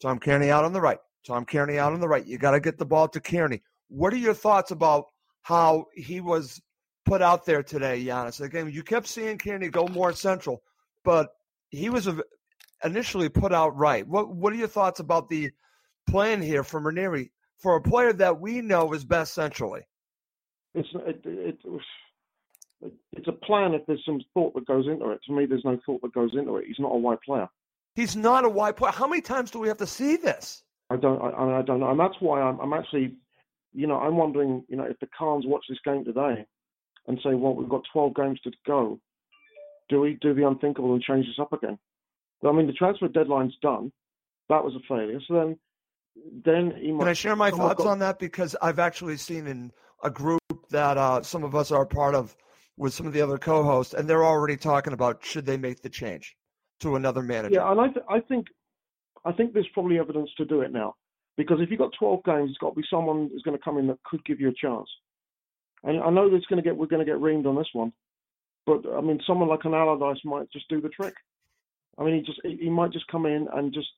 Tom 0.01 0.19
Cairney 0.19 0.49
out 0.49 0.65
on 0.65 0.73
the 0.73 0.81
right. 0.81 0.99
Tom 1.25 1.45
Cairney 1.45 1.77
out 1.77 1.93
on 1.93 1.99
the 1.99 2.07
right. 2.07 2.25
You 2.25 2.37
got 2.37 2.51
to 2.51 2.59
get 2.59 2.77
the 2.77 2.85
ball 2.85 3.07
to 3.09 3.19
Cairney. 3.19 3.61
What 3.87 4.13
are 4.13 4.17
your 4.17 4.33
thoughts 4.33 4.71
about 4.71 5.05
how 5.43 5.85
he 5.95 6.21
was 6.21 6.61
put 7.05 7.21
out 7.21 7.45
there 7.45 7.63
today, 7.63 8.03
Giannis? 8.03 8.41
Again, 8.41 8.69
you 8.71 8.83
kept 8.83 9.07
seeing 9.07 9.37
Cairney 9.37 9.71
go 9.71 9.87
more 9.87 10.13
central, 10.13 10.61
but 11.03 11.29
he 11.69 11.89
was 11.89 12.09
initially 12.83 13.29
put 13.29 13.53
out 13.53 13.77
right. 13.77 14.07
What 14.07 14.35
What 14.35 14.53
are 14.53 14.57
your 14.57 14.67
thoughts 14.67 14.99
about 14.99 15.29
the 15.29 15.51
plan 16.09 16.41
here 16.41 16.63
for 16.63 16.79
Ranieri 16.79 17.31
for 17.57 17.75
a 17.75 17.81
player 17.81 18.13
that 18.13 18.39
we 18.39 18.61
know 18.61 18.93
is 18.93 19.05
best 19.05 19.33
centrally? 19.33 19.81
It's 20.73 20.89
it, 20.93 21.21
it, 21.25 21.59
it's 23.13 23.27
a 23.27 23.31
plan 23.31 23.73
if 23.73 23.85
there's 23.85 24.03
some 24.05 24.21
thought 24.33 24.53
that 24.55 24.65
goes 24.65 24.87
into 24.87 25.09
it. 25.11 25.19
To 25.27 25.33
me, 25.33 25.45
there's 25.45 25.65
no 25.65 25.79
thought 25.85 26.01
that 26.01 26.13
goes 26.13 26.31
into 26.33 26.57
it. 26.57 26.65
He's 26.67 26.79
not 26.79 26.93
a 26.93 26.97
wide 26.97 27.21
player. 27.21 27.47
He's 27.95 28.15
not 28.15 28.45
a 28.45 28.49
wide 28.49 28.77
player. 28.77 28.91
How 28.91 29.07
many 29.07 29.21
times 29.21 29.51
do 29.51 29.59
we 29.59 29.67
have 29.67 29.77
to 29.77 29.87
see 29.87 30.15
this? 30.15 30.63
I 30.89 30.95
don't, 30.95 31.21
I, 31.21 31.59
I 31.59 31.61
don't 31.61 31.79
know, 31.79 31.89
and 31.89 31.99
that's 31.99 32.15
why 32.19 32.41
I'm, 32.41 32.59
I'm 32.59 32.73
actually, 32.73 33.15
you 33.73 33.87
know, 33.87 33.95
I'm 33.95 34.17
wondering, 34.17 34.63
you 34.67 34.75
know, 34.75 34.83
if 34.83 34.99
the 34.99 35.07
Khans 35.17 35.45
watch 35.45 35.63
this 35.69 35.79
game 35.85 36.03
today 36.03 36.45
and 37.07 37.17
say, 37.23 37.33
well, 37.33 37.53
we've 37.53 37.69
got 37.69 37.83
12 37.93 38.13
games 38.15 38.39
to 38.41 38.51
go, 38.67 38.99
do 39.89 40.01
we 40.01 40.17
do 40.21 40.33
the 40.33 40.45
unthinkable 40.45 40.93
and 40.93 41.01
change 41.01 41.25
this 41.25 41.39
up 41.39 41.53
again? 41.53 41.77
I 42.45 42.51
mean, 42.51 42.67
the 42.67 42.73
transfer 42.73 43.07
deadline's 43.07 43.55
done. 43.61 43.91
That 44.49 44.63
was 44.63 44.73
a 44.75 44.79
failure. 44.87 45.19
So 45.27 45.33
then, 45.33 45.57
then 46.43 46.73
he 46.81 46.91
might. 46.91 46.99
Can 46.99 47.07
I 47.09 47.13
share 47.13 47.35
my 47.35 47.51
thoughts 47.51 47.85
on 47.85 47.99
that? 47.99 48.19
Because 48.19 48.55
I've 48.61 48.79
actually 48.79 49.17
seen 49.17 49.47
in 49.47 49.71
a 50.03 50.09
group 50.09 50.40
that 50.71 50.97
uh, 50.97 51.21
some 51.21 51.43
of 51.43 51.55
us 51.55 51.71
are 51.71 51.85
part 51.85 52.15
of 52.15 52.35
with 52.77 52.93
some 52.93 53.05
of 53.05 53.13
the 53.13 53.21
other 53.21 53.37
co-hosts, 53.37 53.93
and 53.93 54.09
they're 54.09 54.25
already 54.25 54.57
talking 54.57 54.93
about 54.93 55.23
should 55.23 55.45
they 55.45 55.57
make 55.57 55.81
the 55.81 55.89
change 55.89 56.35
to 56.79 56.95
another 56.95 57.21
manager. 57.21 57.55
Yeah, 57.55 57.71
and 57.71 57.79
I, 57.79 57.87
th- 57.87 58.05
I 58.09 58.19
think, 58.21 58.47
I 59.23 59.31
think 59.31 59.53
there's 59.53 59.67
probably 59.73 59.99
evidence 59.99 60.29
to 60.37 60.45
do 60.45 60.61
it 60.61 60.71
now, 60.71 60.95
because 61.37 61.59
if 61.61 61.69
you've 61.69 61.79
got 61.79 61.91
12 61.99 62.23
games, 62.23 62.49
it's 62.49 62.57
got 62.57 62.69
to 62.69 62.75
be 62.75 62.87
someone 62.89 63.29
who's 63.31 63.43
going 63.43 63.57
to 63.57 63.63
come 63.63 63.77
in 63.77 63.87
that 63.87 64.01
could 64.03 64.25
give 64.25 64.39
you 64.39 64.49
a 64.49 64.53
chance. 64.53 64.89
And 65.83 66.01
I 66.01 66.09
know 66.09 66.29
that's 66.29 66.45
going 66.45 66.61
to 66.61 66.67
get, 66.67 66.75
we're 66.75 66.87
going 66.87 67.05
to 67.05 67.11
get 67.11 67.21
reamed 67.21 67.45
on 67.45 67.55
this 67.55 67.69
one, 67.73 67.93
but 68.65 68.81
I 68.91 69.01
mean, 69.01 69.19
someone 69.27 69.49
like 69.49 69.65
an 69.65 69.73
Allardyce 69.73 70.23
might 70.25 70.51
just 70.51 70.69
do 70.69 70.81
the 70.81 70.89
trick. 70.89 71.13
I 71.97 72.03
mean, 72.03 72.15
he 72.15 72.21
just, 72.21 72.39
he 72.43 72.69
might 72.69 72.91
just 72.91 73.07
come 73.07 73.25
in 73.25 73.47
and 73.53 73.73
just 73.73 73.89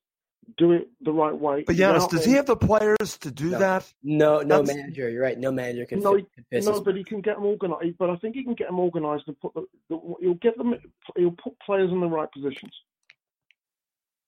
do 0.57 0.71
it 0.73 0.89
the 1.01 1.11
right 1.11 1.35
way. 1.37 1.63
But 1.65 1.75
Giannis, 1.75 1.93
without 1.93 2.09
does 2.11 2.19
then- 2.21 2.29
he 2.29 2.35
have 2.35 2.45
the 2.45 2.55
players 2.55 3.17
to 3.19 3.31
do 3.31 3.49
No. 3.51 3.59
that? 3.59 3.93
No, 4.03 4.39
no 4.41 4.59
That's- 4.61 4.75
manager. 4.75 5.09
You're 5.09 5.23
right. 5.23 5.37
No 5.37 5.51
manager 5.51 5.85
can, 5.85 5.99
No, 5.99 6.15
fit, 6.15 6.25
can 6.51 6.65
No, 6.65 6.81
but 6.81 6.95
he 6.95 7.03
can 7.03 7.21
get 7.21 7.35
them 7.35 7.45
organised. 7.45 7.97
But 7.97 8.09
I 8.09 8.15
think 8.17 8.35
he 8.35 8.43
can 8.43 8.53
get 8.53 8.67
them 8.67 8.79
organised 8.79 9.27
and 9.27 9.39
put 9.39 9.53
the, 9.53 9.65
the. 9.89 9.99
He'll 10.21 10.33
get 10.35 10.57
them. 10.57 10.75
He'll 11.15 11.31
put 11.31 11.57
players 11.59 11.91
in 11.91 11.99
the 12.01 12.07
right 12.07 12.31
positions. 12.31 12.71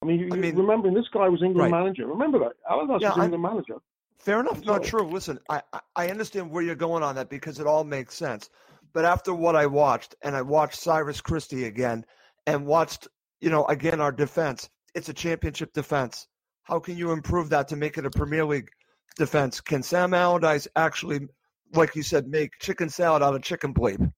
I 0.02 0.06
mean, 0.06 0.20
you, 0.20 0.30
I 0.32 0.36
you- 0.36 0.42
mean- 0.42 0.56
remembering 0.58 0.94
this 0.94 1.08
guy 1.14 1.28
was 1.30 1.42
England 1.42 1.72
Right. 1.72 1.80
manager. 1.84 2.06
Remember 2.08 2.40
that 2.40 2.54
Allardyce 2.70 3.02
Yeah, 3.02 3.10
was 3.10 3.18
I- 3.20 3.24
England 3.26 3.44
manager. 3.44 3.76
Fair 4.18 4.40
enough. 4.40 4.64
Not 4.66 4.84
So- 4.86 4.90
true. 5.00 5.08
Listen, 5.10 5.40
I, 5.50 5.62
I- 5.74 5.80
I 5.96 6.08
understand 6.10 6.52
where 6.52 6.64
you're 6.64 6.76
going 6.76 7.04
on 7.04 7.16
that 7.16 7.30
because 7.30 7.60
it 7.60 7.68
all 7.68 7.84
makes 7.84 8.16
sense. 8.16 8.50
But 8.94 9.04
after 9.06 9.34
what 9.34 9.56
I 9.56 9.66
watched, 9.66 10.16
and 10.22 10.36
I 10.36 10.42
watched 10.42 10.80
Cyrus 10.80 11.20
Christie 11.22 11.66
again, 11.66 12.06
and 12.48 12.66
watched, 12.66 13.08
you 13.42 13.50
know, 13.50 13.66
again 13.66 14.00
our 14.00 14.12
defense. 14.12 14.70
It's 14.96 15.10
a 15.10 15.14
championship 15.14 15.74
defense. 15.74 16.28
How 16.64 16.80
can 16.80 16.98
you 16.98 17.12
improve 17.12 17.50
that 17.50 17.68
to 17.68 17.76
make 17.76 17.98
it 17.98 18.06
a 18.06 18.10
Premier 18.10 18.46
League 18.46 18.70
defense? 19.18 19.62
Can 19.62 19.84
Sam 19.84 20.14
Allardyce 20.14 20.68
actually, 20.76 21.28
like 21.74 21.96
you 21.96 22.02
said, 22.02 22.28
make 22.28 22.58
chicken 22.60 22.90
salad 22.90 23.22
out 23.22 23.36
of 23.36 23.44
chicken 23.44 23.74
bleep? 23.74 24.12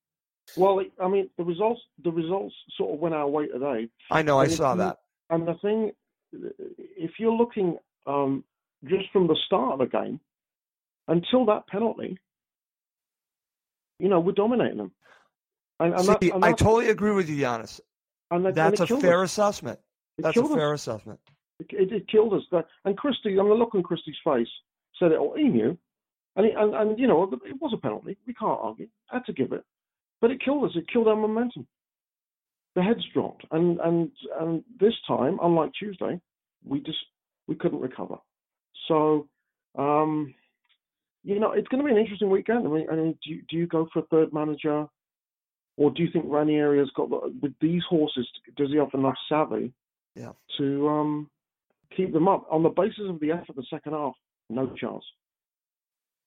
Well, 0.56 0.82
I 1.02 1.08
mean, 1.10 1.30
the 1.38 1.44
results 1.44 1.82
the 2.04 2.12
results 2.12 2.56
sort 2.78 2.94
of 2.94 3.00
went 3.02 3.16
our 3.16 3.28
way 3.28 3.48
today. 3.48 3.90
I 4.12 4.22
know, 4.22 4.40
I 4.40 4.44
And 4.44 4.52
if 4.52 4.58
saw 4.58 4.72
you- 4.74 4.78
that. 4.80 4.98
And 5.30 5.46
the 5.46 5.56
thing, 5.56 5.92
if 6.32 7.12
you're 7.20 7.34
looking 7.34 7.78
um, 8.06 8.46
just 8.86 9.12
from 9.12 9.28
the 9.28 9.36
start 9.46 9.74
of 9.74 9.80
the 9.80 9.86
game 9.88 10.22
until 11.10 11.46
that 11.48 11.68
penalty, 11.68 12.18
you 14.00 14.08
know, 14.08 14.22
we're 14.22 14.32
dominating 14.32 14.78
them. 14.78 14.92
And, 15.82 15.94
and 15.96 16.04
See, 16.06 16.30
that, 16.30 16.40
I 16.44 16.54
totally 16.54 16.90
agree 16.90 17.12
with 17.12 17.30
you, 17.30 17.36
Giannis. 17.44 17.82
and 18.32 18.46
that- 18.46 18.56
That's 18.56 18.80
a 18.80 18.88
fair 18.88 19.24
us. 19.24 19.32
assessment. 19.32 19.80
It 20.18 20.24
That's 20.24 20.38
a 20.38 20.44
us. 20.44 20.54
fair 20.54 20.74
assessment. 20.74 21.20
It, 21.60 21.68
it, 21.72 21.92
it 21.92 22.08
killed 22.08 22.34
us. 22.34 22.44
That, 22.52 22.66
and 22.86 22.98
Christie, 22.98 23.40
I 23.40 23.42
mean, 23.42 23.50
the 23.50 23.56
look 23.56 23.76
on 23.76 23.84
Christie's 23.84 24.16
face 24.24 24.48
said 25.00 25.12
it 25.12 25.18
all. 25.20 25.36
He 25.36 25.44
knew. 25.44 25.78
And, 26.36 26.46
he, 26.46 26.52
and, 26.52 26.76
and, 26.76 27.00
you 27.00 27.08
know, 27.08 27.24
it 27.24 27.60
was 27.60 27.74
a 27.74 27.78
penalty. 27.78 28.18
We 28.28 28.34
can't 28.34 28.60
argue. 28.62 28.88
Had 29.08 29.26
to 29.26 29.34
give 29.34 29.52
it. 29.52 29.64
But 30.22 30.32
it 30.32 30.44
killed 30.44 30.66
us. 30.66 30.76
It 30.76 30.86
killed 30.92 31.08
our 31.08 31.16
momentum. 31.16 31.68
The 32.76 32.84
heads 32.84 33.04
dropped. 33.14 33.46
And, 33.52 33.80
and, 33.80 34.12
and 34.40 34.64
this 34.80 34.94
time, 35.08 35.40
unlike 35.42 35.72
Tuesday, 35.78 36.20
we 36.64 36.80
just 36.82 37.00
we 37.48 37.56
couldn't 37.56 37.80
recover. 37.80 38.18
So, 38.88 39.28
um, 39.78 40.34
you 41.24 41.40
know, 41.40 41.54
it's 41.54 41.68
going 41.70 41.82
to 41.82 41.86
be 41.86 41.94
an 41.94 42.00
interesting 42.00 42.30
weekend. 42.30 42.68
I 42.68 42.70
mean, 42.70 42.88
I 42.92 42.96
mean 42.96 43.18
do, 43.24 43.32
you, 43.32 43.42
do 43.50 43.58
you 43.58 43.68
go 43.68 43.88
for 43.92 44.00
a 44.00 44.06
third 44.08 44.34
manager? 44.34 44.86
Or 45.78 45.92
do 45.92 46.02
you 46.02 46.10
think 46.12 46.26
Ranieri 46.28 46.80
has 46.80 46.90
got, 46.96 47.10
with 47.10 47.54
these 47.62 47.84
horses, 47.88 48.28
does 48.56 48.70
he 48.70 48.78
have 48.78 48.94
enough 48.94 49.18
savvy 49.30 49.74
Yeah. 50.18 50.32
to 50.58 50.88
um, 50.90 51.30
keep 51.96 52.12
them 52.14 52.28
up 52.28 52.48
on 52.50 52.64
the 52.64 52.70
basis 52.70 53.04
of 53.08 53.20
the 53.20 53.32
effort 53.32 53.56
the 53.56 53.66
second 53.70 53.94
half. 53.94 54.14
No 54.50 54.68
chance. 54.76 55.04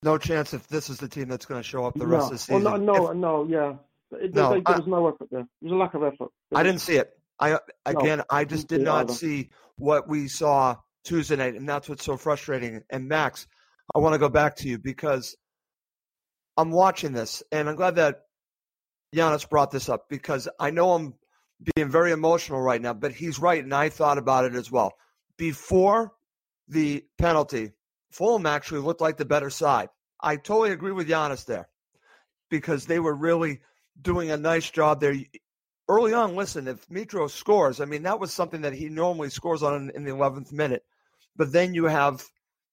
No 0.02 0.16
chance 0.16 0.54
if 0.54 0.66
this 0.68 0.88
is 0.88 0.98
the 0.98 1.08
team 1.08 1.28
that's 1.28 1.46
going 1.46 1.60
to 1.60 1.66
show 1.68 1.84
up 1.84 1.94
the 1.94 2.04
no. 2.06 2.06
rest 2.06 2.26
of 2.26 2.32
the 2.32 2.38
season. 2.38 2.64
Well, 2.64 2.78
no, 2.78 2.92
no, 2.92 3.10
If- 3.10 3.16
no, 3.16 3.46
yeah. 3.48 3.74
It, 4.18 4.34
No, 4.34 4.50
they, 4.54 4.60
there 4.60 4.76
I- 4.76 4.86
no 4.86 5.08
effort 5.08 5.28
there. 5.30 5.46
There 5.60 5.70
was 5.70 5.72
a 5.72 5.76
lack 5.76 5.94
of 5.94 6.02
effort. 6.02 6.30
I 6.54 6.62
didn't 6.62 6.80
see 6.80 6.96
it. 6.96 7.10
I 7.38 7.58
again, 7.86 8.22
I 8.28 8.44
just 8.44 8.68
see 8.68 8.78
not 8.78 9.04
either. 9.06 9.14
see 9.14 9.50
what 9.76 10.08
we 10.08 10.28
saw 10.28 10.76
Tuesday 11.04 11.36
night, 11.36 11.54
and 11.54 11.68
that's 11.68 11.88
what's 11.88 12.04
so 12.04 12.16
frustrating. 12.16 12.82
And 12.90 13.08
Max, 13.08 13.46
I 13.94 13.98
want 13.98 14.12
to 14.14 14.18
go 14.18 14.28
back 14.28 14.56
to 14.56 14.68
you 14.68 14.78
because 14.78 15.36
I'm 16.56 16.70
watching 16.70 17.12
this, 17.12 17.42
and 17.50 17.68
I'm 17.68 17.76
glad 17.76 17.94
that 17.96 18.22
Giannis 19.14 19.48
brought 19.48 19.70
this 19.70 19.88
up 19.88 20.08
because 20.10 20.48
I 20.58 20.70
know 20.70 20.92
I'm 20.92 21.14
being 21.74 21.88
very 21.88 22.12
emotional 22.12 22.60
right 22.60 22.80
now, 22.80 22.94
but 22.94 23.12
he's 23.12 23.38
right, 23.38 23.62
and 23.62 23.74
I 23.74 23.88
thought 23.88 24.18
about 24.18 24.44
it 24.44 24.54
as 24.54 24.70
well. 24.70 24.94
Before 25.36 26.12
the 26.68 27.04
penalty, 27.18 27.72
Fulham 28.10 28.46
actually 28.46 28.80
looked 28.80 29.00
like 29.00 29.16
the 29.16 29.24
better 29.24 29.50
side. 29.50 29.88
I 30.20 30.36
totally 30.36 30.72
agree 30.72 30.92
with 30.92 31.08
Giannis 31.08 31.44
there 31.44 31.68
because 32.50 32.86
they 32.86 32.98
were 32.98 33.14
really 33.14 33.60
doing 34.00 34.30
a 34.30 34.36
nice 34.36 34.70
job 34.70 35.00
there. 35.00 35.14
Early 35.88 36.12
on, 36.12 36.36
listen, 36.36 36.68
if 36.68 36.86
Mitro 36.88 37.28
scores, 37.28 37.80
I 37.80 37.84
mean, 37.84 38.02
that 38.04 38.20
was 38.20 38.32
something 38.32 38.60
that 38.62 38.72
he 38.72 38.88
normally 38.88 39.30
scores 39.30 39.62
on 39.62 39.90
in, 39.94 40.04
the 40.04 40.10
11th 40.10 40.52
minute. 40.52 40.84
But 41.36 41.52
then 41.52 41.74
you 41.74 41.84
have 41.84 42.24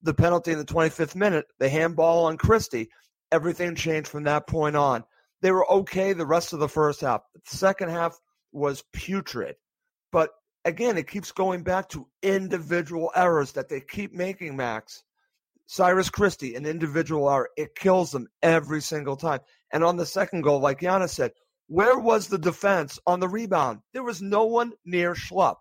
the 0.02 0.14
penalty 0.14 0.52
in 0.52 0.60
the 0.60 0.66
25th 0.66 1.16
minute, 1.16 1.46
the 1.60 1.70
handball 1.70 2.26
on 2.26 2.38
Christie. 2.38 2.90
Everything 3.32 3.76
changed 3.76 4.10
from 4.10 4.24
that 4.24 4.48
point 4.48 4.76
on. 4.76 5.04
They 5.42 5.52
were 5.52 5.70
okay 5.72 6.14
the 6.14 6.26
rest 6.26 6.54
of 6.54 6.60
the 6.60 6.70
first 6.70 7.02
half. 7.02 7.22
The 7.34 7.58
second 7.58 7.90
half 7.90 8.20
was 8.58 8.84
putrid. 8.94 9.56
But 10.12 10.32
again, 10.66 10.98
it 10.98 11.08
keeps 11.08 11.32
going 11.32 11.64
back 11.64 11.90
to 11.90 12.08
individual 12.22 13.12
errors 13.16 13.54
that 13.54 13.70
they 13.70 13.82
keep 13.82 14.14
making, 14.14 14.56
Max. 14.58 15.04
Cyrus 15.68 16.10
Christie, 16.10 16.56
an 16.56 16.66
individual 16.66 17.30
error, 17.30 17.50
it 17.58 17.76
kills 17.76 18.12
them 18.12 18.28
every 18.42 18.82
single 18.82 19.18
time. 19.18 19.42
And 19.72 19.84
on 19.84 19.98
the 19.98 20.06
second 20.06 20.42
goal, 20.42 20.60
like 20.60 20.80
Giannis 20.80 21.10
said, 21.10 21.34
where 21.68 22.00
was 22.00 22.28
the 22.28 22.38
defense 22.38 23.00
on 23.06 23.20
the 23.20 23.28
rebound? 23.28 23.82
There 23.94 24.04
was 24.04 24.22
no 24.22 24.46
one 24.46 24.74
near 24.86 25.14
Schlupp. 25.14 25.58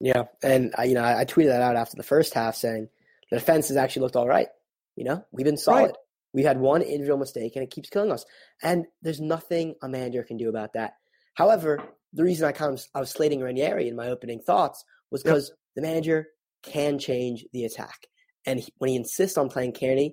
Yeah, 0.00 0.24
and 0.42 0.74
I, 0.76 0.84
you 0.84 0.94
know, 0.94 1.04
I, 1.04 1.24
tweeted 1.24 1.48
that 1.48 1.62
out 1.62 1.76
after 1.76 1.96
the 1.96 2.02
first 2.02 2.34
half, 2.34 2.56
saying 2.56 2.88
the 3.30 3.38
defense 3.38 3.68
has 3.68 3.76
actually 3.76 4.02
looked 4.02 4.16
all 4.16 4.26
right. 4.26 4.48
You 4.96 5.04
know, 5.04 5.24
we've 5.30 5.46
been 5.46 5.56
solid. 5.56 5.86
Right. 5.86 5.94
We 6.32 6.42
had 6.42 6.58
one 6.58 6.82
individual 6.82 7.16
mistake, 7.18 7.54
and 7.54 7.62
it 7.62 7.70
keeps 7.70 7.88
killing 7.88 8.10
us. 8.10 8.26
And 8.60 8.86
there's 9.02 9.20
nothing 9.20 9.76
a 9.82 9.88
manager 9.88 10.24
can 10.24 10.36
do 10.36 10.48
about 10.48 10.72
that. 10.72 10.94
However, 11.34 11.80
the 12.14 12.24
reason 12.24 12.46
I 12.46 12.52
kind 12.52 12.72
of 12.72 12.84
I 12.94 13.00
was 13.00 13.10
slating 13.10 13.40
Ranieri 13.40 13.88
in 13.88 13.96
my 13.96 14.08
opening 14.08 14.40
thoughts 14.40 14.84
was 15.10 15.22
Yep. 15.24 15.34
because 15.34 15.52
the 15.76 15.82
manager 15.82 16.28
can 16.62 16.98
change 16.98 17.44
the 17.52 17.64
attack, 17.64 18.06
and 18.46 18.60
he, 18.60 18.72
when 18.78 18.88
he 18.90 18.96
insists 18.96 19.36
on 19.36 19.48
playing 19.50 19.72
Cairney, 19.72 20.12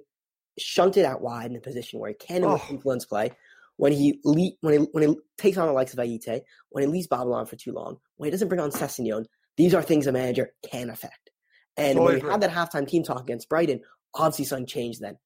shunted 0.60 1.06
out 1.06 1.22
wide 1.22 1.50
in 1.52 1.56
a 1.58 1.62
position 1.62 2.00
where 2.00 2.10
he 2.10 2.16
can 2.16 2.44
Oh. 2.44 2.60
influence 2.70 3.06
play. 3.06 3.32
When 3.78 3.94
he 3.94 4.20
le- 4.24 4.52
when 4.62 4.74
he 4.80 4.80
when 4.92 5.08
he 5.10 5.16
takes 5.38 5.58
on 5.58 5.68
the 5.68 5.74
likes 5.74 5.94
of 5.94 6.00
Ayité, 6.00 6.42
when 6.70 6.84
he 6.84 6.88
leaves 6.88 7.08
Babel 7.08 7.44
for 7.46 7.56
too 7.56 7.72
long, 7.72 7.98
when 8.18 8.28
he 8.28 8.32
doesn't 8.32 8.48
bring 8.50 8.60
on 8.60 8.72
Sessegnon, 8.72 9.26
these 9.58 9.74
are 9.74 9.82
things 9.82 10.08
a 10.08 10.12
manager 10.12 10.54
can 10.70 10.90
affect. 10.90 11.32
And 11.78 11.98
oh, 11.98 12.02
Totally 12.02 12.06
when 12.06 12.14
we 12.14 12.20
agree. 12.20 12.32
had 12.32 12.42
that 12.42 12.52
halftime 12.52 12.88
team 12.88 13.04
talk 13.04 13.22
against 13.22 13.50
Brighton, 13.50 13.82
obviously 14.14 14.46
something 14.46 14.66
changed 14.68 15.00
then. 15.02 15.18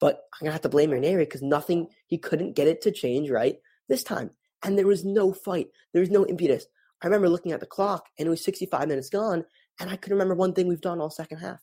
But 0.00 0.14
I'm 0.32 0.44
gonna 0.46 0.52
have 0.52 0.62
to 0.62 0.68
blame 0.70 0.90
Ranieri 0.90 1.24
because 1.24 1.42
nothing 1.42 1.88
he 2.06 2.18
couldn't 2.18 2.54
get 2.56 2.66
it 2.68 2.80
to 2.82 2.90
change 2.90 3.30
right 3.30 3.58
this 3.88 4.02
time. 4.02 4.30
And 4.62 4.76
there 4.76 4.86
was 4.86 5.04
no 5.04 5.32
fight. 5.32 5.68
There 5.92 6.00
was 6.00 6.10
no 6.10 6.26
impetus. 6.26 6.66
I 7.02 7.06
remember 7.06 7.28
looking 7.28 7.52
at 7.52 7.60
the 7.60 7.66
clock 7.66 8.06
and 8.18 8.26
it 8.26 8.30
was 8.30 8.44
65 8.44 8.88
minutes 8.88 9.08
gone, 9.08 9.44
and 9.78 9.90
I 9.90 9.96
couldn't 9.96 10.18
remember 10.18 10.34
one 10.34 10.52
thing 10.52 10.68
we've 10.68 10.80
done 10.80 11.00
all 11.00 11.10
second 11.10 11.38
half. 11.38 11.60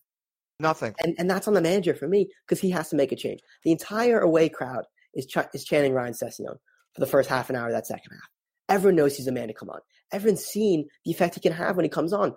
Nothing. 0.60 0.96
And 1.00 1.16
and 1.20 1.30
that's 1.30 1.48
on 1.48 1.54
the 1.54 1.62
manager 1.62 1.94
for 1.94 2.08
me 2.08 2.30
because 2.46 2.60
he 2.60 2.72
has 2.72 2.90
to 2.90 2.96
make 2.96 3.12
a 3.12 3.16
change. 3.16 3.42
The 3.64 3.72
entire 3.72 4.20
away 4.20 4.50
crowd 4.50 4.86
is 5.14 5.28
ch- 5.28 5.38
is 5.54 5.64
chanting 5.64 5.94
Ryan 5.94 6.14
Sessegnon 6.14 6.58
for 6.94 7.00
the 7.00 7.06
first 7.06 7.30
half 7.30 7.50
an 7.50 7.56
hour 7.56 7.68
of 7.68 7.74
that 7.74 7.86
second 7.86 8.12
half. 8.12 8.30
Everyone 8.70 8.96
knows 8.96 9.16
he's 9.16 9.28
a 9.28 9.32
man 9.32 9.48
to 9.48 9.54
come 9.54 9.70
on. 9.70 9.80
Everyone's 10.12 10.46
seen 10.46 10.88
the 11.06 11.12
effect 11.12 11.36
he 11.36 11.42
can 11.42 11.54
have 11.54 11.76
when 11.76 11.86
he 11.86 11.90
comes 11.90 12.12
on. 12.12 12.36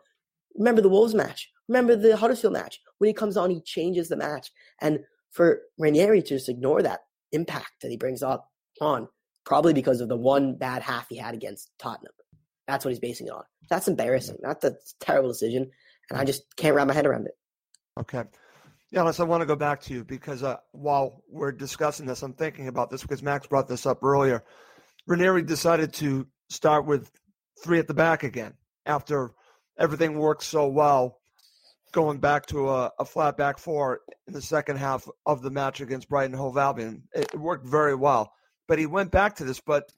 Remember 0.56 0.82
the 0.82 0.88
Wolves 0.88 1.14
match. 1.14 1.48
Remember 1.68 1.96
the 1.96 2.16
Huddersfield 2.16 2.52
match. 2.52 2.80
When 2.98 3.08
he 3.08 3.14
comes 3.14 3.36
on, 3.36 3.50
he 3.50 3.60
changes 3.62 4.08
the 4.08 4.16
match. 4.16 4.50
And 4.80 5.00
for 5.30 5.62
Ranieri 5.78 6.20
to 6.22 6.28
just 6.28 6.48
ignore 6.48 6.82
that 6.82 7.00
impact 7.32 7.72
that 7.82 7.90
he 7.90 7.96
brings 7.96 8.22
up 8.22 8.50
on, 8.80 9.08
probably 9.44 9.72
because 9.72 10.00
of 10.00 10.08
the 10.08 10.16
one 10.16 10.56
bad 10.56 10.82
half 10.82 11.08
he 11.08 11.16
had 11.16 11.34
against 11.34 11.70
Tottenham. 11.78 12.12
That's 12.66 12.84
what 12.84 12.90
he's 12.90 13.00
basing 13.00 13.26
it 13.26 13.32
on. 13.32 13.44
That's 13.68 13.88
embarrassing. 13.88 14.38
That's 14.42 14.64
a 14.64 14.76
terrible 15.00 15.28
decision. 15.28 15.70
And 16.10 16.18
I 16.18 16.24
just 16.24 16.44
can't 16.56 16.74
wrap 16.74 16.86
my 16.86 16.94
head 16.94 17.06
around 17.06 17.26
it. 17.26 17.36
Okay. 17.98 18.24
Giannis, 18.94 19.20
I 19.20 19.24
want 19.24 19.40
to 19.40 19.46
go 19.46 19.56
back 19.56 19.80
to 19.82 19.94
you 19.94 20.04
because 20.04 20.42
uh, 20.42 20.56
while 20.72 21.22
we're 21.28 21.52
discussing 21.52 22.06
this, 22.06 22.22
I'm 22.22 22.32
thinking 22.32 22.68
about 22.68 22.90
this 22.90 23.02
because 23.02 23.22
Max 23.22 23.46
brought 23.46 23.68
this 23.68 23.86
up 23.86 24.02
earlier. 24.02 24.44
Ranieri 25.06 25.42
decided 25.42 25.92
to 25.94 26.26
start 26.48 26.86
with 26.86 27.10
three 27.62 27.78
at 27.78 27.86
the 27.86 27.94
back 27.94 28.24
again 28.24 28.54
after 28.86 29.30
everything 29.78 30.18
worked 30.18 30.42
so 30.42 30.66
well, 30.66 31.20
going 31.92 32.18
back 32.18 32.46
to 32.46 32.68
a, 32.68 32.90
a 32.98 33.04
flat 33.04 33.36
back 33.36 33.58
four 33.58 34.00
in 34.26 34.32
the 34.32 34.42
second 34.42 34.76
half 34.76 35.08
of 35.26 35.42
the 35.42 35.50
match 35.50 35.80
against 35.80 36.08
Brighton 36.08 36.36
Hove 36.36 36.58
Albion. 36.58 37.02
It, 37.14 37.30
it 37.32 37.40
worked 37.40 37.66
very 37.66 37.94
well, 37.94 38.32
but 38.70 38.78
he 38.78 38.86
went 38.86 39.10
back 39.10 39.34
to 39.34 39.44
this. 39.44 39.60
But 39.60 39.92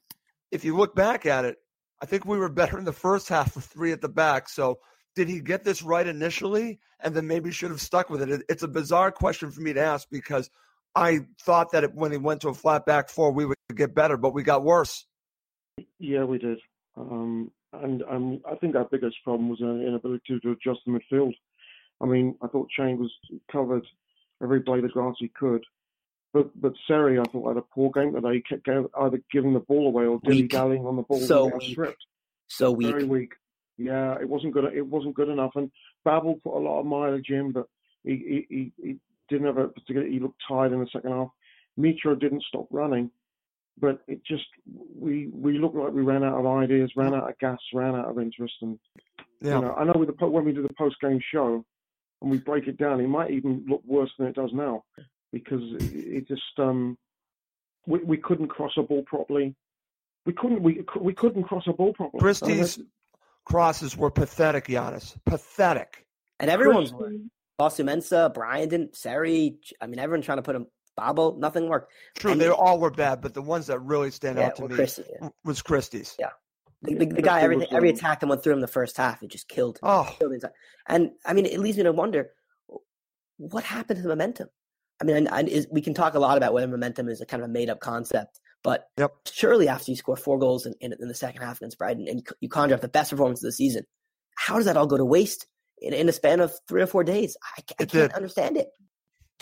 if 0.51 0.65
you 0.65 0.75
look 0.75 0.95
back 0.95 1.27
at 1.27 1.45
it, 1.45 1.57
I 2.01 2.07
think 2.07 2.25
we 2.25 2.39
were 2.39 2.49
better 2.49 2.79
in 2.79 2.85
the 2.85 2.91
first 2.91 3.29
half 3.29 3.55
with 3.55 3.65
three 3.65 3.91
at 3.91 4.01
the 4.01 4.09
back. 4.09 4.49
So 4.49 4.79
did 5.15 5.29
he 5.29 5.41
get 5.41 5.63
this 5.63 5.83
right 5.83 6.07
initially 6.07 6.79
and 6.99 7.13
then 7.13 7.27
maybe 7.27 7.51
should 7.51 7.69
have 7.69 7.79
stuck 7.79 8.09
with 8.09 8.23
it? 8.23 8.31
it? 8.31 8.41
It's 8.49 8.63
a 8.63 8.67
bizarre 8.67 9.11
question 9.11 9.51
for 9.51 9.61
me 9.61 9.73
to 9.73 9.79
ask 9.79 10.07
because 10.09 10.49
I 10.95 11.19
thought 11.39 11.71
that 11.73 11.93
when 11.93 12.11
he 12.11 12.17
went 12.17 12.41
to 12.41 12.49
a 12.49 12.53
flat 12.55 12.83
back 12.87 13.09
four, 13.09 13.31
we 13.31 13.45
would 13.45 13.57
get 13.75 13.93
better, 13.93 14.17
but 14.17 14.33
we 14.33 14.41
got 14.41 14.63
worse. 14.63 15.05
Yeah, 15.99 16.23
we 16.23 16.39
did. 16.39 16.57
Um, 16.97 17.51
and 17.73 18.01
um, 18.09 18.41
I 18.51 18.55
think 18.55 18.75
our 18.75 18.87
biggest 18.91 19.17
problem 19.23 19.49
was 19.49 19.61
an 19.61 19.85
inability 19.87 20.39
to 20.41 20.51
adjust 20.51 20.79
the 20.87 20.99
midfield. 20.99 21.33
I 22.01 22.07
mean, 22.07 22.35
I 22.41 22.47
thought 22.47 22.69
Shane 22.75 22.97
was 22.97 23.11
covered 23.51 23.85
every 24.41 24.61
blade 24.61 24.83
of 24.83 24.93
grass 24.93 25.13
he 25.19 25.27
could. 25.27 25.63
But 26.33 26.49
but 26.59 26.73
Seri, 26.87 27.19
I 27.19 27.23
thought, 27.31 27.47
had 27.49 27.57
a 27.57 27.61
poor 27.61 27.91
game 27.91 28.13
today. 28.13 28.33
He 28.35 28.41
kept 28.41 28.65
go- 28.65 28.89
either 28.99 29.21
giving 29.31 29.53
the 29.53 29.59
ball 29.59 29.87
away 29.87 30.05
or 30.05 30.19
dilly 30.23 30.47
dallying 30.47 30.85
on 30.85 30.95
the 30.95 31.03
ball. 31.03 31.19
So 31.19 31.45
weak. 31.45 31.71
stripped. 31.71 32.05
So 32.47 32.71
weak. 32.71 32.89
Very 32.91 33.03
weak. 33.03 33.33
Yeah, 33.77 34.15
it 34.19 34.27
wasn't 34.27 34.53
good. 34.53 34.65
It 34.73 34.85
wasn't 34.85 35.15
good 35.15 35.29
enough. 35.29 35.51
And 35.55 35.71
Babel 36.03 36.39
put 36.43 36.57
a 36.57 36.59
lot 36.59 36.79
of 36.79 36.85
mileage 36.87 37.29
in, 37.29 37.51
but 37.51 37.67
he 38.03 38.45
he, 38.49 38.55
he, 38.55 38.71
he 38.83 38.97
didn't 39.29 39.45
have 39.47 39.57
a 39.57 39.67
particular. 39.67 40.07
He 40.07 40.19
looked 40.19 40.41
tired 40.47 40.73
in 40.73 40.79
the 40.79 40.87
second 40.91 41.11
half. 41.11 41.29
Mitro 41.79 42.19
didn't 42.19 42.43
stop 42.47 42.67
running, 42.71 43.11
but 43.79 44.01
it 44.07 44.23
just 44.25 44.45
we 44.95 45.27
we 45.27 45.59
looked 45.59 45.75
like 45.75 45.93
we 45.93 46.01
ran 46.01 46.23
out 46.23 46.39
of 46.39 46.47
ideas, 46.47 46.91
ran 46.95 47.13
out 47.13 47.29
of 47.29 47.37
gas, 47.37 47.59
ran 47.73 47.95
out 47.95 48.09
of 48.09 48.17
interest. 48.19 48.53
And 48.61 48.79
Yeah. 49.41 49.55
you 49.55 49.61
know, 49.61 49.73
I 49.75 49.83
know 49.83 49.93
with 49.95 50.09
the 50.17 50.25
when 50.27 50.45
we 50.45 50.51
do 50.51 50.63
the 50.63 50.73
post 50.77 50.95
game 50.99 51.19
show 51.31 51.63
and 52.21 52.31
we 52.31 52.37
break 52.39 52.67
it 52.67 52.77
down, 52.77 53.01
it 53.01 53.07
might 53.07 53.31
even 53.31 53.65
look 53.67 53.83
worse 53.85 54.11
than 54.17 54.27
it 54.27 54.35
does 54.35 54.51
now 54.53 54.83
because 55.33 55.61
it, 55.79 55.83
it 55.93 56.27
just 56.27 56.41
um 56.57 56.97
we 57.85 57.99
we 57.99 58.17
couldn't 58.17 58.47
cross 58.47 58.71
a 58.77 58.83
ball 58.83 59.03
properly. 59.03 59.53
we 60.25 60.31
couldn't 60.31 60.63
we 60.63 60.85
we 61.01 61.13
couldn't 61.13 61.43
cross 61.43 61.63
a 61.67 61.73
ball 61.73 61.91
properly. 61.93 62.21
Christie's 62.21 62.79
crosses 63.45 63.97
were 63.97 64.09
pathetic, 64.11 64.67
Giannis. 64.67 65.17
Pathetic. 65.25 66.05
And 66.39 66.49
everyone's 66.49 66.93
Fosu 67.59 67.85
Mensah, 67.85 68.33
Brian 68.33 68.67
didn't, 68.69 68.95
Seri. 68.95 69.57
I 69.81 69.87
mean, 69.87 69.99
everyone 69.99 70.23
trying 70.23 70.37
to 70.37 70.41
put 70.41 70.55
him 70.55 70.67
Babel, 70.95 71.37
nothing 71.37 71.67
worked. 71.67 71.91
True, 72.15 72.31
And 72.31 72.41
they 72.41 72.49
all 72.49 72.79
were 72.79 72.91
bad, 72.91 73.21
but 73.21 73.33
the 73.33 73.41
ones 73.41 73.67
that 73.67 73.79
really 73.79 74.11
stand 74.11 74.37
Yeah, 74.37 74.47
out 74.47 74.55
to 74.57 74.67
me 74.67 74.75
Christie, 74.75 75.03
yeah. 75.21 75.29
was 75.43 75.61
Christie's. 75.61 76.15
Yeah. 76.19 76.29
The, 76.81 76.95
the, 76.95 77.05
the 77.05 77.21
guy, 77.21 77.39
Christie 77.39 77.43
everything, 77.45 77.67
was, 77.71 77.77
every 77.77 77.89
um, 77.89 77.95
attack 77.95 78.19
that 78.19 78.27
went 78.27 78.43
through 78.43 78.53
him 78.53 78.61
the 78.61 78.67
first 78.67 78.97
half, 78.97 79.23
it 79.23 79.29
just 79.29 79.47
killed. 79.47 79.79
Oh, 79.81 80.15
killed 80.19 80.43
And 80.87 81.11
I 81.25 81.33
mean, 81.33 81.45
it 81.45 81.59
leads 81.59 81.77
me 81.77 81.83
to 81.83 81.91
wonder 81.91 82.31
what 83.37 83.63
happened 83.63 83.97
to 83.97 84.03
the 84.03 84.09
momentum. 84.09 84.49
I 85.03 85.05
mean, 85.05 85.17
and, 85.17 85.29
and 85.33 85.49
is, 85.49 85.67
we 85.69 85.81
can 85.81 85.93
talk 85.93 86.13
a 86.13 86.19
lot 86.19 86.37
about 86.37 86.53
whether 86.53 86.65
momentum 86.65 87.09
is 87.09 87.19
a 87.19 87.25
kind 87.25 87.43
of 87.43 87.49
a 87.49 87.51
made 87.51 87.69
up 87.69 87.81
concept, 87.81 88.39
but 88.63 88.87
Yep. 88.97 89.11
surely 89.25 89.67
after 89.67 89.91
you 89.91 89.97
score 89.97 90.15
four 90.15 90.39
goals 90.39 90.65
in, 90.65 90.73
in, 90.79 90.93
in 90.97 91.09
the 91.09 91.13
second 91.13 91.41
half 91.41 91.57
against 91.57 91.77
Brighton 91.77 92.07
and 92.07 92.25
you 92.39 92.47
conjure 92.47 92.75
up 92.75 92.79
the 92.79 92.87
best 92.87 93.11
performance 93.11 93.43
of 93.43 93.49
the 93.49 93.51
season, 93.51 93.83
how 94.37 94.55
does 94.55 94.63
that 94.63 94.77
all 94.77 94.87
go 94.87 94.95
to 94.95 95.03
waste 95.03 95.45
in, 95.81 95.93
in 95.93 96.07
a 96.07 96.13
span 96.13 96.39
of 96.39 96.53
three 96.69 96.81
or 96.81 96.87
four 96.87 97.03
days? 97.03 97.35
I, 97.43 97.63
I 97.81 97.85
can't 97.85 97.89
did. 97.91 98.13
understand 98.13 98.55
it. 98.55 98.69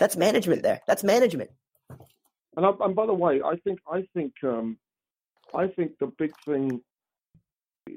That's 0.00 0.16
management 0.16 0.64
there. 0.64 0.80
That's 0.88 1.04
management. 1.04 1.50
And, 2.56 2.66
I, 2.66 2.72
and 2.80 2.96
by 2.96 3.06
the 3.06 3.14
way, 3.14 3.40
I 3.40 3.54
think 3.62 3.78
I 3.88 4.02
think 4.14 4.32
um, 4.42 4.78
I 5.54 5.68
think 5.68 5.92
the 6.00 6.10
big 6.18 6.32
thing 6.44 6.80
uh, 7.88 7.92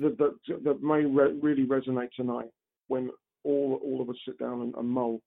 that 0.00 0.16
that, 0.16 0.64
that 0.64 0.82
may 0.82 1.04
re- 1.04 1.38
really 1.42 1.66
resonate 1.66 2.10
tonight 2.16 2.48
when 2.88 3.10
all 3.44 3.78
all 3.84 4.00
of 4.00 4.08
us 4.08 4.16
sit 4.26 4.38
down 4.38 4.62
and, 4.62 4.74
and 4.76 4.88
mull 4.88 5.20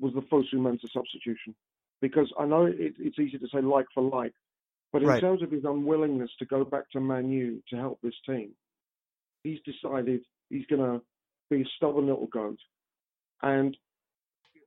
was 0.00 0.14
the 0.14 0.22
Fosu 0.22 0.54
Mensah 0.54 0.90
substitution. 0.92 1.54
Because 2.00 2.32
I 2.38 2.44
know 2.46 2.66
it, 2.66 2.94
it's 2.98 3.18
easy 3.18 3.38
to 3.38 3.48
say 3.52 3.60
like 3.60 3.86
for 3.92 4.02
like, 4.02 4.32
but 4.92 5.02
in 5.02 5.08
Right. 5.08 5.20
terms 5.20 5.42
of 5.42 5.50
his 5.50 5.64
unwillingness 5.64 6.30
to 6.38 6.46
go 6.46 6.64
back 6.64 6.90
to 6.90 7.00
Man 7.00 7.30
U 7.30 7.62
to 7.68 7.76
help 7.76 8.00
this 8.00 8.14
team, 8.24 8.52
he's 9.42 9.58
decided 9.62 10.22
he's 10.48 10.66
going 10.66 10.82
to 10.82 11.04
be 11.50 11.62
a 11.62 11.68
stubborn 11.76 12.06
little 12.06 12.26
goat. 12.26 12.58
And 13.42 13.76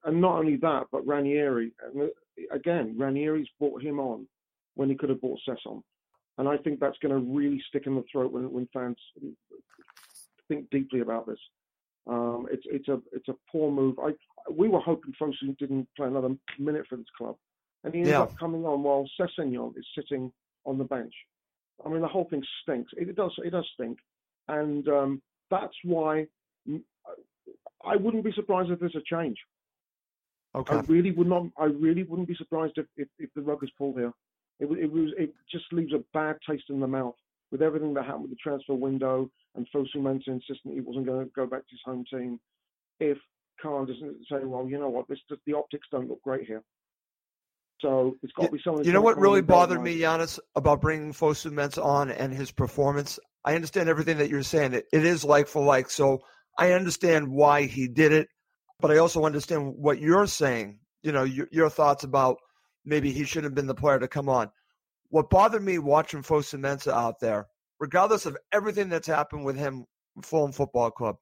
and 0.03 0.19
not 0.19 0.39
only 0.39 0.57
that, 0.57 0.87
but 0.91 1.05
Ranieri. 1.05 1.71
Uh, 1.95 2.07
again, 2.51 2.95
Ranieri's 2.97 3.49
brought 3.59 3.83
him 3.83 3.99
on 3.99 4.27
when 4.75 4.89
he 4.89 4.95
could 4.95 5.09
have 5.09 5.21
brought 5.21 5.39
Sesson. 5.47 5.83
And 6.37 6.47
I 6.47 6.57
think 6.57 6.79
that's 6.79 6.97
going 6.99 7.13
to 7.13 7.31
really 7.31 7.61
stick 7.67 7.83
in 7.85 7.95
the 7.95 8.03
throat 8.11 8.31
when, 8.31 8.51
when 8.51 8.67
fans 8.73 8.97
think 10.47 10.69
deeply 10.71 11.01
about 11.01 11.27
this. 11.27 11.37
Um, 12.07 12.47
it's 12.51 12.63
it's 12.65 12.87
a 12.87 12.99
it's 13.11 13.27
a 13.29 13.35
poor 13.51 13.71
move. 13.71 13.99
I 13.99 14.11
we 14.51 14.67
were 14.67 14.79
hoping 14.79 15.13
Fosu 15.21 15.57
didn't 15.59 15.87
play 15.95 16.07
another 16.07 16.35
minute 16.57 16.85
for 16.89 16.97
this 16.97 17.05
club, 17.17 17.35
and 17.83 17.93
he 17.93 18.01
ends 18.01 18.11
Yeah. 18.11 18.21
up 18.21 18.33
coming 18.39 18.65
on 18.65 18.83
while 18.83 19.07
Sessegnon 19.19 19.77
is 19.77 19.85
sitting 19.95 20.31
on 20.65 20.77
the 20.77 20.83
bench. 20.83 21.13
I 21.85 21.89
mean, 21.89 22.01
the 22.01 22.07
whole 22.07 22.25
thing 22.29 22.43
stinks. 22.63 22.91
It, 22.97 23.15
does 23.15 23.31
it 23.43 23.51
does 23.51 23.67
stink, 23.73 23.97
and 24.47 24.87
um, 24.87 25.21
that's 25.49 25.73
why 25.83 26.27
I 27.85 27.95
wouldn't 27.95 28.23
be 28.23 28.31
surprised 28.33 28.71
if 28.71 28.79
there's 28.79 28.95
a 28.95 29.01
change. 29.15 29.37
okay. 30.55 30.75
I 30.75 30.79
really 30.81 31.11
would 31.11 31.27
not. 31.27 31.43
I 31.57 31.65
really 31.65 32.03
wouldn't 32.03 32.27
be 32.27 32.35
surprised 32.35 32.73
if, 32.77 32.85
if, 32.97 33.07
if 33.19 33.29
the 33.35 33.41
rug 33.41 33.63
is 33.63 33.71
pulled 33.77 33.97
here. 33.97 34.13
It, 34.59 34.65
it 34.65 34.91
was. 34.91 35.09
It 35.17 35.33
just 35.51 35.65
leaves 35.71 35.93
a 35.93 36.03
bad 36.13 36.37
taste 36.47 36.65
in 36.69 36.79
the 36.79 36.87
mouth 36.87 37.15
with 37.51 37.61
everything 37.61 37.93
that 37.93 38.05
happened 38.05 38.23
with 38.23 38.31
the 38.31 38.37
transfer 38.37 38.73
window 38.73 39.29
and 39.55 39.67
Fosu 39.75 39.97
Mensah 39.97 40.27
insisting 40.27 40.71
he 40.71 40.81
wasn't 40.81 41.05
going 41.05 41.25
to 41.25 41.31
go 41.35 41.45
back 41.45 41.61
to 41.61 41.71
his 41.71 41.81
home 41.85 42.05
team. 42.09 42.39
If 42.99 43.17
Khan 43.61 43.85
doesn't 43.85 44.17
say, 44.29 44.45
well, 44.45 44.67
you 44.67 44.79
know 44.79 44.89
what, 44.89 45.07
this 45.07 45.19
just, 45.29 45.41
the 45.45 45.53
optics 45.53 45.87
don't 45.91 46.07
look 46.07 46.21
great 46.21 46.47
here. 46.47 46.63
So 47.81 48.15
it's 48.21 48.31
got 48.33 48.45
to 48.45 48.51
be 48.51 48.61
something. 48.63 48.85
You 48.85 48.93
know 48.93 49.01
what 49.01 49.17
really 49.17 49.41
bothered 49.41 49.81
me, 49.81 49.97
Giannis, 49.97 50.39
about 50.55 50.81
bringing 50.81 51.11
Fosu 51.13 51.51
Mensah 51.51 51.83
on 51.83 52.11
and 52.11 52.31
his 52.31 52.51
performance? 52.51 53.19
I 53.43 53.55
understand 53.55 53.89
everything 53.89 54.17
that 54.19 54.29
you're 54.29 54.43
saying. 54.43 54.73
It, 54.73 54.85
it 54.93 55.03
is 55.03 55.25
like 55.25 55.47
for 55.47 55.63
like, 55.63 55.89
so 55.89 56.21
I 56.59 56.73
understand 56.73 57.27
why 57.27 57.65
he 57.65 57.87
did 57.87 58.11
it, 58.11 58.27
but 58.79 58.91
I 58.91 58.97
also 58.97 59.25
understand 59.25 59.73
what 59.77 59.99
you're 59.99 60.27
saying. 60.27 60.79
You 61.01 61.11
know, 61.11 61.23
your, 61.23 61.47
your 61.51 61.69
thoughts 61.71 62.03
about 62.03 62.37
maybe 62.85 63.11
he 63.11 63.23
shouldn't 63.23 63.45
have 63.45 63.55
been 63.55 63.67
the 63.67 63.73
player 63.73 63.99
to 63.99 64.07
come 64.07 64.29
on. 64.29 64.51
What 65.11 65.29
bothered 65.29 65.61
me 65.61 65.77
watching 65.77 66.23
Fosu 66.23 66.57
Mensah 66.57 66.93
out 66.93 67.19
there, 67.19 67.47
regardless 67.81 68.25
of 68.25 68.37
everything 68.53 68.87
that's 68.87 69.07
happened 69.07 69.43
with 69.43 69.57
him, 69.57 69.85
Fulham 70.23 70.53
Football 70.53 70.89
Club, 70.89 71.17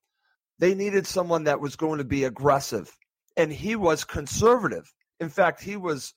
they 0.59 0.75
needed 0.75 1.07
someone 1.07 1.45
that 1.45 1.59
was 1.59 1.75
going 1.75 1.97
to 1.97 2.03
be 2.03 2.25
aggressive, 2.25 2.95
and 3.35 3.51
he 3.51 3.75
was 3.75 4.03
conservative. 4.03 4.93
In 5.19 5.29
fact, 5.29 5.63
he 5.63 5.75
was 5.75 6.13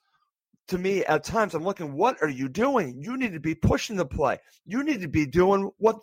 to 0.68 0.78
me 0.78 1.04
at 1.06 1.24
times 1.24 1.54
i'm 1.54 1.64
looking 1.64 1.94
what 1.94 2.16
are 2.22 2.28
you 2.28 2.48
doing? 2.48 3.00
You 3.02 3.16
need 3.16 3.32
to 3.32 3.40
be 3.40 3.54
pushing 3.54 3.96
the 3.96 4.04
play. 4.04 4.38
You 4.66 4.84
need 4.84 5.00
to 5.00 5.08
be 5.08 5.24
doing 5.24 5.70
what 5.78 5.96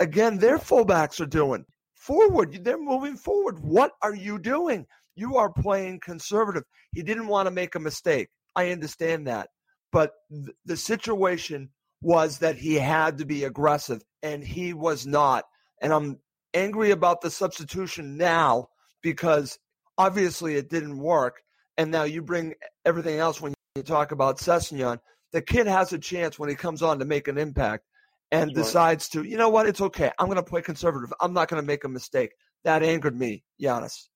again 0.00 0.38
their 0.38 0.56
fullbacks 0.58 1.20
are 1.20 1.26
doing. 1.26 1.66
Forward 1.92 2.64
they're 2.64 2.78
moving 2.78 3.16
forward. 3.16 3.58
What 3.60 3.92
are 4.00 4.14
you 4.14 4.38
doing? 4.38 4.86
You 5.16 5.36
are 5.36 5.52
playing 5.52 6.00
conservative. 6.00 6.64
He 6.92 7.02
didn't 7.02 7.28
want 7.28 7.46
to 7.46 7.50
make 7.50 7.74
a 7.74 7.80
mistake. 7.80 8.28
I 8.56 8.70
understand 8.70 9.26
that 9.26 9.48
but 9.94 10.12
th- 10.30 10.56
the 10.66 10.76
situation 10.76 11.70
was 12.02 12.38
that 12.38 12.56
he 12.56 12.74
had 12.74 13.16
to 13.18 13.24
be 13.24 13.44
aggressive 13.44 14.02
and 14.22 14.44
he 14.44 14.74
was 14.74 15.06
not 15.06 15.44
and 15.80 15.92
i'm 15.92 16.18
angry 16.52 16.90
about 16.90 17.20
the 17.20 17.30
substitution 17.30 18.16
now 18.16 18.68
because 19.02 19.58
obviously 19.96 20.56
it 20.56 20.68
didn't 20.68 20.98
work 20.98 21.36
and 21.76 21.90
now 21.90 22.04
you 22.04 22.22
bring 22.22 22.54
everything 22.84 23.18
else 23.18 23.40
when 23.40 23.54
you 23.74 23.82
talk 23.82 24.12
about 24.12 24.38
Sessegnon, 24.38 24.98
the 25.32 25.42
kid 25.42 25.66
has 25.66 25.92
a 25.92 25.98
chance 25.98 26.38
when 26.38 26.48
he 26.48 26.54
comes 26.54 26.82
on 26.82 26.98
to 27.00 27.04
make 27.04 27.28
an 27.28 27.38
impact 27.38 27.84
and 28.30 28.50
That's 28.54 28.68
decides 28.68 29.08
to, 29.10 29.24
you 29.24 29.36
know 29.36 29.48
what, 29.48 29.66
it's 29.66 29.80
okay. 29.80 30.12
I'm 30.18 30.26
going 30.26 30.36
to 30.36 30.42
play 30.42 30.62
conservative. 30.62 31.12
I'm 31.20 31.32
not 31.32 31.48
going 31.48 31.60
to 31.60 31.66
make 31.66 31.84
a 31.84 31.88
mistake. 31.88 32.32
That 32.64 32.82
angered 32.82 33.18
me, 33.18 33.42
Giannis. 33.60 34.08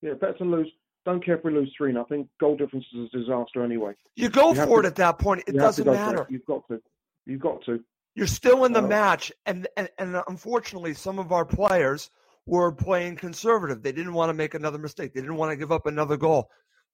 Yeah, 0.00 0.14
better 0.14 0.38
to 0.38 0.44
lose. 0.44 0.72
Don't 1.04 1.24
care 1.24 1.36
if 1.36 1.44
we 1.44 1.52
lose 1.52 1.72
three 1.76 1.92
nothing. 1.92 2.28
Goal 2.40 2.56
difference 2.56 2.84
is 2.94 3.08
a 3.12 3.18
disaster 3.18 3.64
anyway. 3.64 3.94
You 4.14 4.28
go 4.28 4.50
You 4.50 4.64
for 4.66 4.82
to- 4.82 4.86
it 4.86 4.90
at 4.90 4.96
that 4.96 5.18
point. 5.18 5.42
It 5.48 5.52
to 5.52 5.58
doesn't 5.58 5.84
for 5.84 5.90
it. 5.90 5.94
matter. 5.94 6.26
You've 6.30 6.44
got 6.46 6.66
to. 6.68 6.80
You've 7.26 7.40
got 7.40 7.64
to. 7.64 7.80
You're 8.14 8.26
still 8.26 8.64
in 8.66 8.72
the 8.72 8.82
Uh, 8.82 8.88
match, 8.88 9.32
and, 9.46 9.66
and 9.76 9.88
and 9.98 10.22
unfortunately, 10.28 10.94
some 10.94 11.18
of 11.18 11.32
our 11.32 11.44
players 11.46 12.10
were 12.46 12.70
playing 12.72 13.16
conservative. 13.16 13.82
They 13.82 13.92
didn't 13.92 14.12
want 14.14 14.28
to 14.28 14.34
make 14.34 14.54
another 14.54 14.78
mistake. 14.78 15.14
They 15.14 15.20
didn't 15.20 15.36
want 15.36 15.50
to 15.50 15.56
give 15.56 15.72
up 15.72 15.86
another 15.86 16.16
goal. 16.16 16.50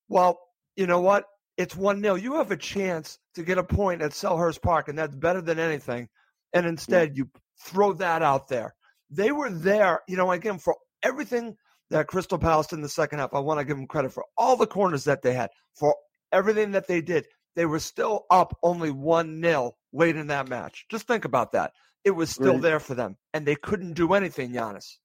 Well, 0.08 0.38
you 0.76 0.86
know 0.86 1.00
what? 1.00 1.24
It's 1.56 1.74
one 1.74 2.00
0 2.00 2.14
You 2.14 2.34
have 2.34 2.50
a 2.52 2.56
chance 2.56 3.18
to 3.34 3.42
get 3.42 3.58
a 3.58 3.64
point 3.64 4.00
at 4.00 4.12
Selhurst 4.12 4.62
Park, 4.62 4.88
and 4.88 4.96
that's 4.98 5.14
better 5.16 5.40
than 5.40 5.58
anything. 5.58 6.08
And 6.54 6.66
instead, 6.66 7.16
you 7.16 7.28
throw 7.60 7.92
that 7.94 8.22
out 8.22 8.46
there. 8.48 8.74
They 9.10 9.32
were 9.32 9.50
there, 9.50 10.02
you 10.06 10.16
know, 10.16 10.30
again 10.30 10.58
for 10.58 10.76
everything 11.02 11.56
that 11.90 12.06
Crystal 12.06 12.38
Palace 12.38 12.72
in 12.72 12.80
the 12.80 12.88
second 12.88 13.18
half. 13.18 13.34
I 13.34 13.40
want 13.40 13.60
to 13.60 13.64
give 13.64 13.76
them 13.76 13.86
credit 13.86 14.12
for 14.12 14.24
all 14.36 14.56
the 14.56 14.66
corners 14.66 15.04
that 15.04 15.22
they 15.22 15.34
had, 15.34 15.50
for 15.74 15.94
everything 16.32 16.72
that 16.72 16.86
they 16.86 17.00
did. 17.00 17.26
They 17.56 17.66
were 17.66 17.80
still 17.80 18.26
up 18.30 18.56
only 18.62 18.90
1 18.90 19.40
0 19.42 19.72
late 19.92 20.16
in 20.16 20.28
that 20.28 20.48
match. 20.48 20.86
Just 20.90 21.06
think 21.06 21.24
about 21.24 21.52
that. 21.52 21.72
It 22.04 22.12
was 22.12 22.30
still 22.30 22.50
Agreed. 22.50 22.62
there 22.62 22.80
for 22.80 22.94
them, 22.94 23.16
and 23.34 23.44
they 23.44 23.56
couldn't 23.56 23.94
do 23.94 24.14
anything, 24.14 24.52
Giannis. 24.52 24.96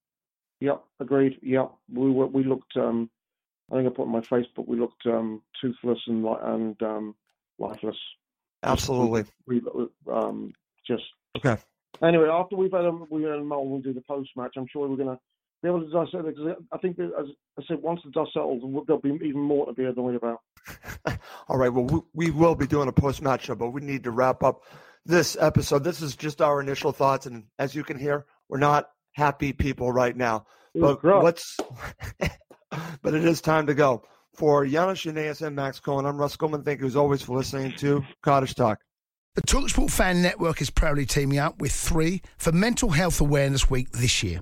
Yep, 0.59 0.83
agreed. 0.99 1.39
Yep, 1.41 1.71
we 1.91 2.11
were, 2.11 2.27
we 2.27 2.43
looked. 2.43 2.77
Um, 2.77 3.09
I 3.71 3.75
think 3.75 3.87
I 3.87 3.89
put 3.89 4.03
on 4.03 4.11
my 4.11 4.21
Facebook. 4.21 4.67
We 4.67 4.79
looked 4.79 5.05
um, 5.07 5.41
toothless 5.59 5.99
and 6.07 6.25
and 6.25 6.83
um, 6.83 7.15
lifeless. 7.57 7.97
Absolutely. 8.61 9.25
We, 9.47 9.61
we 9.73 9.87
um, 10.11 10.53
just 10.87 11.03
Okay. 11.37 11.57
Anyway, 12.01 12.27
after 12.29 12.55
we've 12.55 12.71
had 12.71 12.85
a 12.85 12.91
we've 13.09 13.27
had 13.27 13.39
a 13.39 13.43
we'll 13.43 13.79
do 13.79 13.93
the 13.93 14.01
post 14.01 14.29
match. 14.35 14.53
I'm 14.57 14.67
sure 14.71 14.87
we're 14.87 14.97
gonna 14.97 15.19
be 15.63 15.69
able 15.69 15.79
to 15.81 15.89
dissect 15.89 16.25
it 16.27 16.35
because 16.35 16.55
I 16.71 16.77
think 16.77 16.99
as 16.99 17.09
I 17.57 17.63
said, 17.67 17.81
once 17.81 18.01
the 18.03 18.11
dust 18.11 18.33
settles, 18.33 18.61
there'll 18.85 19.01
be 19.01 19.11
even 19.25 19.39
more 19.41 19.65
to 19.65 19.73
be 19.73 19.85
annoyed 19.85 20.15
about. 20.15 20.39
All 21.47 21.57
right. 21.57 21.69
Well, 21.69 21.85
we, 21.85 22.27
we 22.27 22.31
will 22.31 22.53
be 22.53 22.67
doing 22.67 22.89
a 22.89 22.91
post 22.91 23.21
match 23.21 23.45
show, 23.45 23.55
but 23.55 23.69
we 23.69 23.81
need 23.81 24.03
to 24.03 24.11
wrap 24.11 24.43
up 24.43 24.61
this 25.05 25.37
episode. 25.39 25.83
This 25.83 26.01
is 26.01 26.15
just 26.15 26.41
our 26.41 26.59
initial 26.59 26.91
thoughts, 26.91 27.25
and 27.25 27.45
as 27.57 27.73
you 27.73 27.83
can 27.83 27.97
hear, 27.97 28.25
we're 28.49 28.59
not 28.59 28.89
happy 29.13 29.53
people 29.53 29.91
right 29.91 30.15
now. 30.15 30.45
Ooh, 30.77 30.81
But 30.81 30.99
gross. 31.01 31.23
let's. 31.23 31.57
but 33.01 33.13
it 33.13 33.23
is 33.25 33.41
time 33.41 33.67
to 33.67 33.73
go. 33.73 34.03
For 34.35 34.65
Giannis 34.65 35.09
Janaeus 35.09 35.45
and 35.45 35.55
Max 35.55 35.79
Cohen, 35.79 36.05
I'm 36.05 36.17
Russ 36.17 36.35
Goldman. 36.35 36.63
Thank 36.63 36.81
you 36.81 36.87
as 36.87 36.95
always 36.95 37.21
for 37.21 37.37
listening 37.37 37.71
to 37.77 38.03
Cottage 38.23 38.55
Talk. 38.55 38.79
The 39.35 39.43
Talksport 39.43 39.91
Fan 39.91 40.21
Network 40.21 40.59
is 40.61 40.69
proudly 40.71 41.05
teaming 41.05 41.37
up 41.37 41.59
with 41.61 41.71
three 41.71 42.21
for 42.37 42.51
Mental 42.51 42.89
Health 42.89 43.21
Awareness 43.21 43.69
Week 43.69 43.91
this 43.91 44.23
year. 44.23 44.41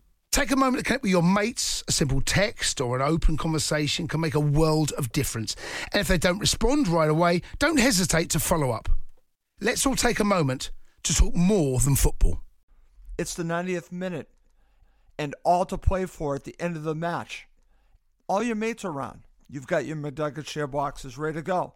Take 0.31 0.51
a 0.51 0.55
moment 0.55 0.77
to 0.77 0.83
connect 0.85 1.03
with 1.03 1.11
your 1.11 1.21
mates. 1.21 1.83
A 1.89 1.91
simple 1.91 2.21
text 2.21 2.79
or 2.79 2.95
an 2.95 3.01
open 3.01 3.35
conversation 3.35 4.07
can 4.07 4.21
make 4.21 4.33
a 4.33 4.39
world 4.39 4.93
of 4.97 5.11
difference. 5.11 5.57
And 5.91 5.99
if 5.99 6.07
they 6.07 6.17
don't 6.17 6.39
respond 6.39 6.87
right 6.87 7.09
away, 7.09 7.41
don't 7.59 7.79
hesitate 7.79 8.29
to 8.29 8.39
follow 8.39 8.71
up. 8.71 8.87
Let's 9.59 9.85
all 9.85 9.95
take 9.95 10.21
a 10.21 10.23
moment 10.23 10.71
to 11.03 11.13
talk 11.13 11.35
more 11.35 11.79
than 11.79 11.95
football. 11.95 12.39
It's 13.17 13.33
the 13.33 13.43
90th 13.43 13.91
minute 13.91 14.29
and 15.19 15.35
all 15.43 15.65
to 15.65 15.77
play 15.77 16.05
for 16.05 16.35
at 16.35 16.45
the 16.45 16.55
end 16.59 16.77
of 16.77 16.83
the 16.83 16.95
match. 16.95 17.47
All 18.27 18.41
your 18.41 18.55
mates 18.55 18.85
are 18.85 18.91
around. 18.91 19.23
You've 19.49 19.67
got 19.67 19.85
your 19.85 19.97
McNugget 19.97 20.47
share 20.47 20.65
boxes 20.65 21.17
ready 21.17 21.35
to 21.35 21.41
go. 21.41 21.73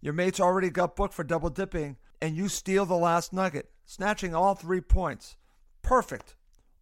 Your 0.00 0.12
mates 0.12 0.38
already 0.38 0.70
got 0.70 0.94
booked 0.94 1.14
for 1.14 1.24
double 1.24 1.50
dipping, 1.50 1.96
and 2.22 2.36
you 2.36 2.48
steal 2.48 2.86
the 2.86 2.94
last 2.94 3.32
nugget, 3.32 3.70
snatching 3.84 4.36
all 4.36 4.54
three 4.54 4.80
points. 4.80 5.36
Perfect. 5.82 6.36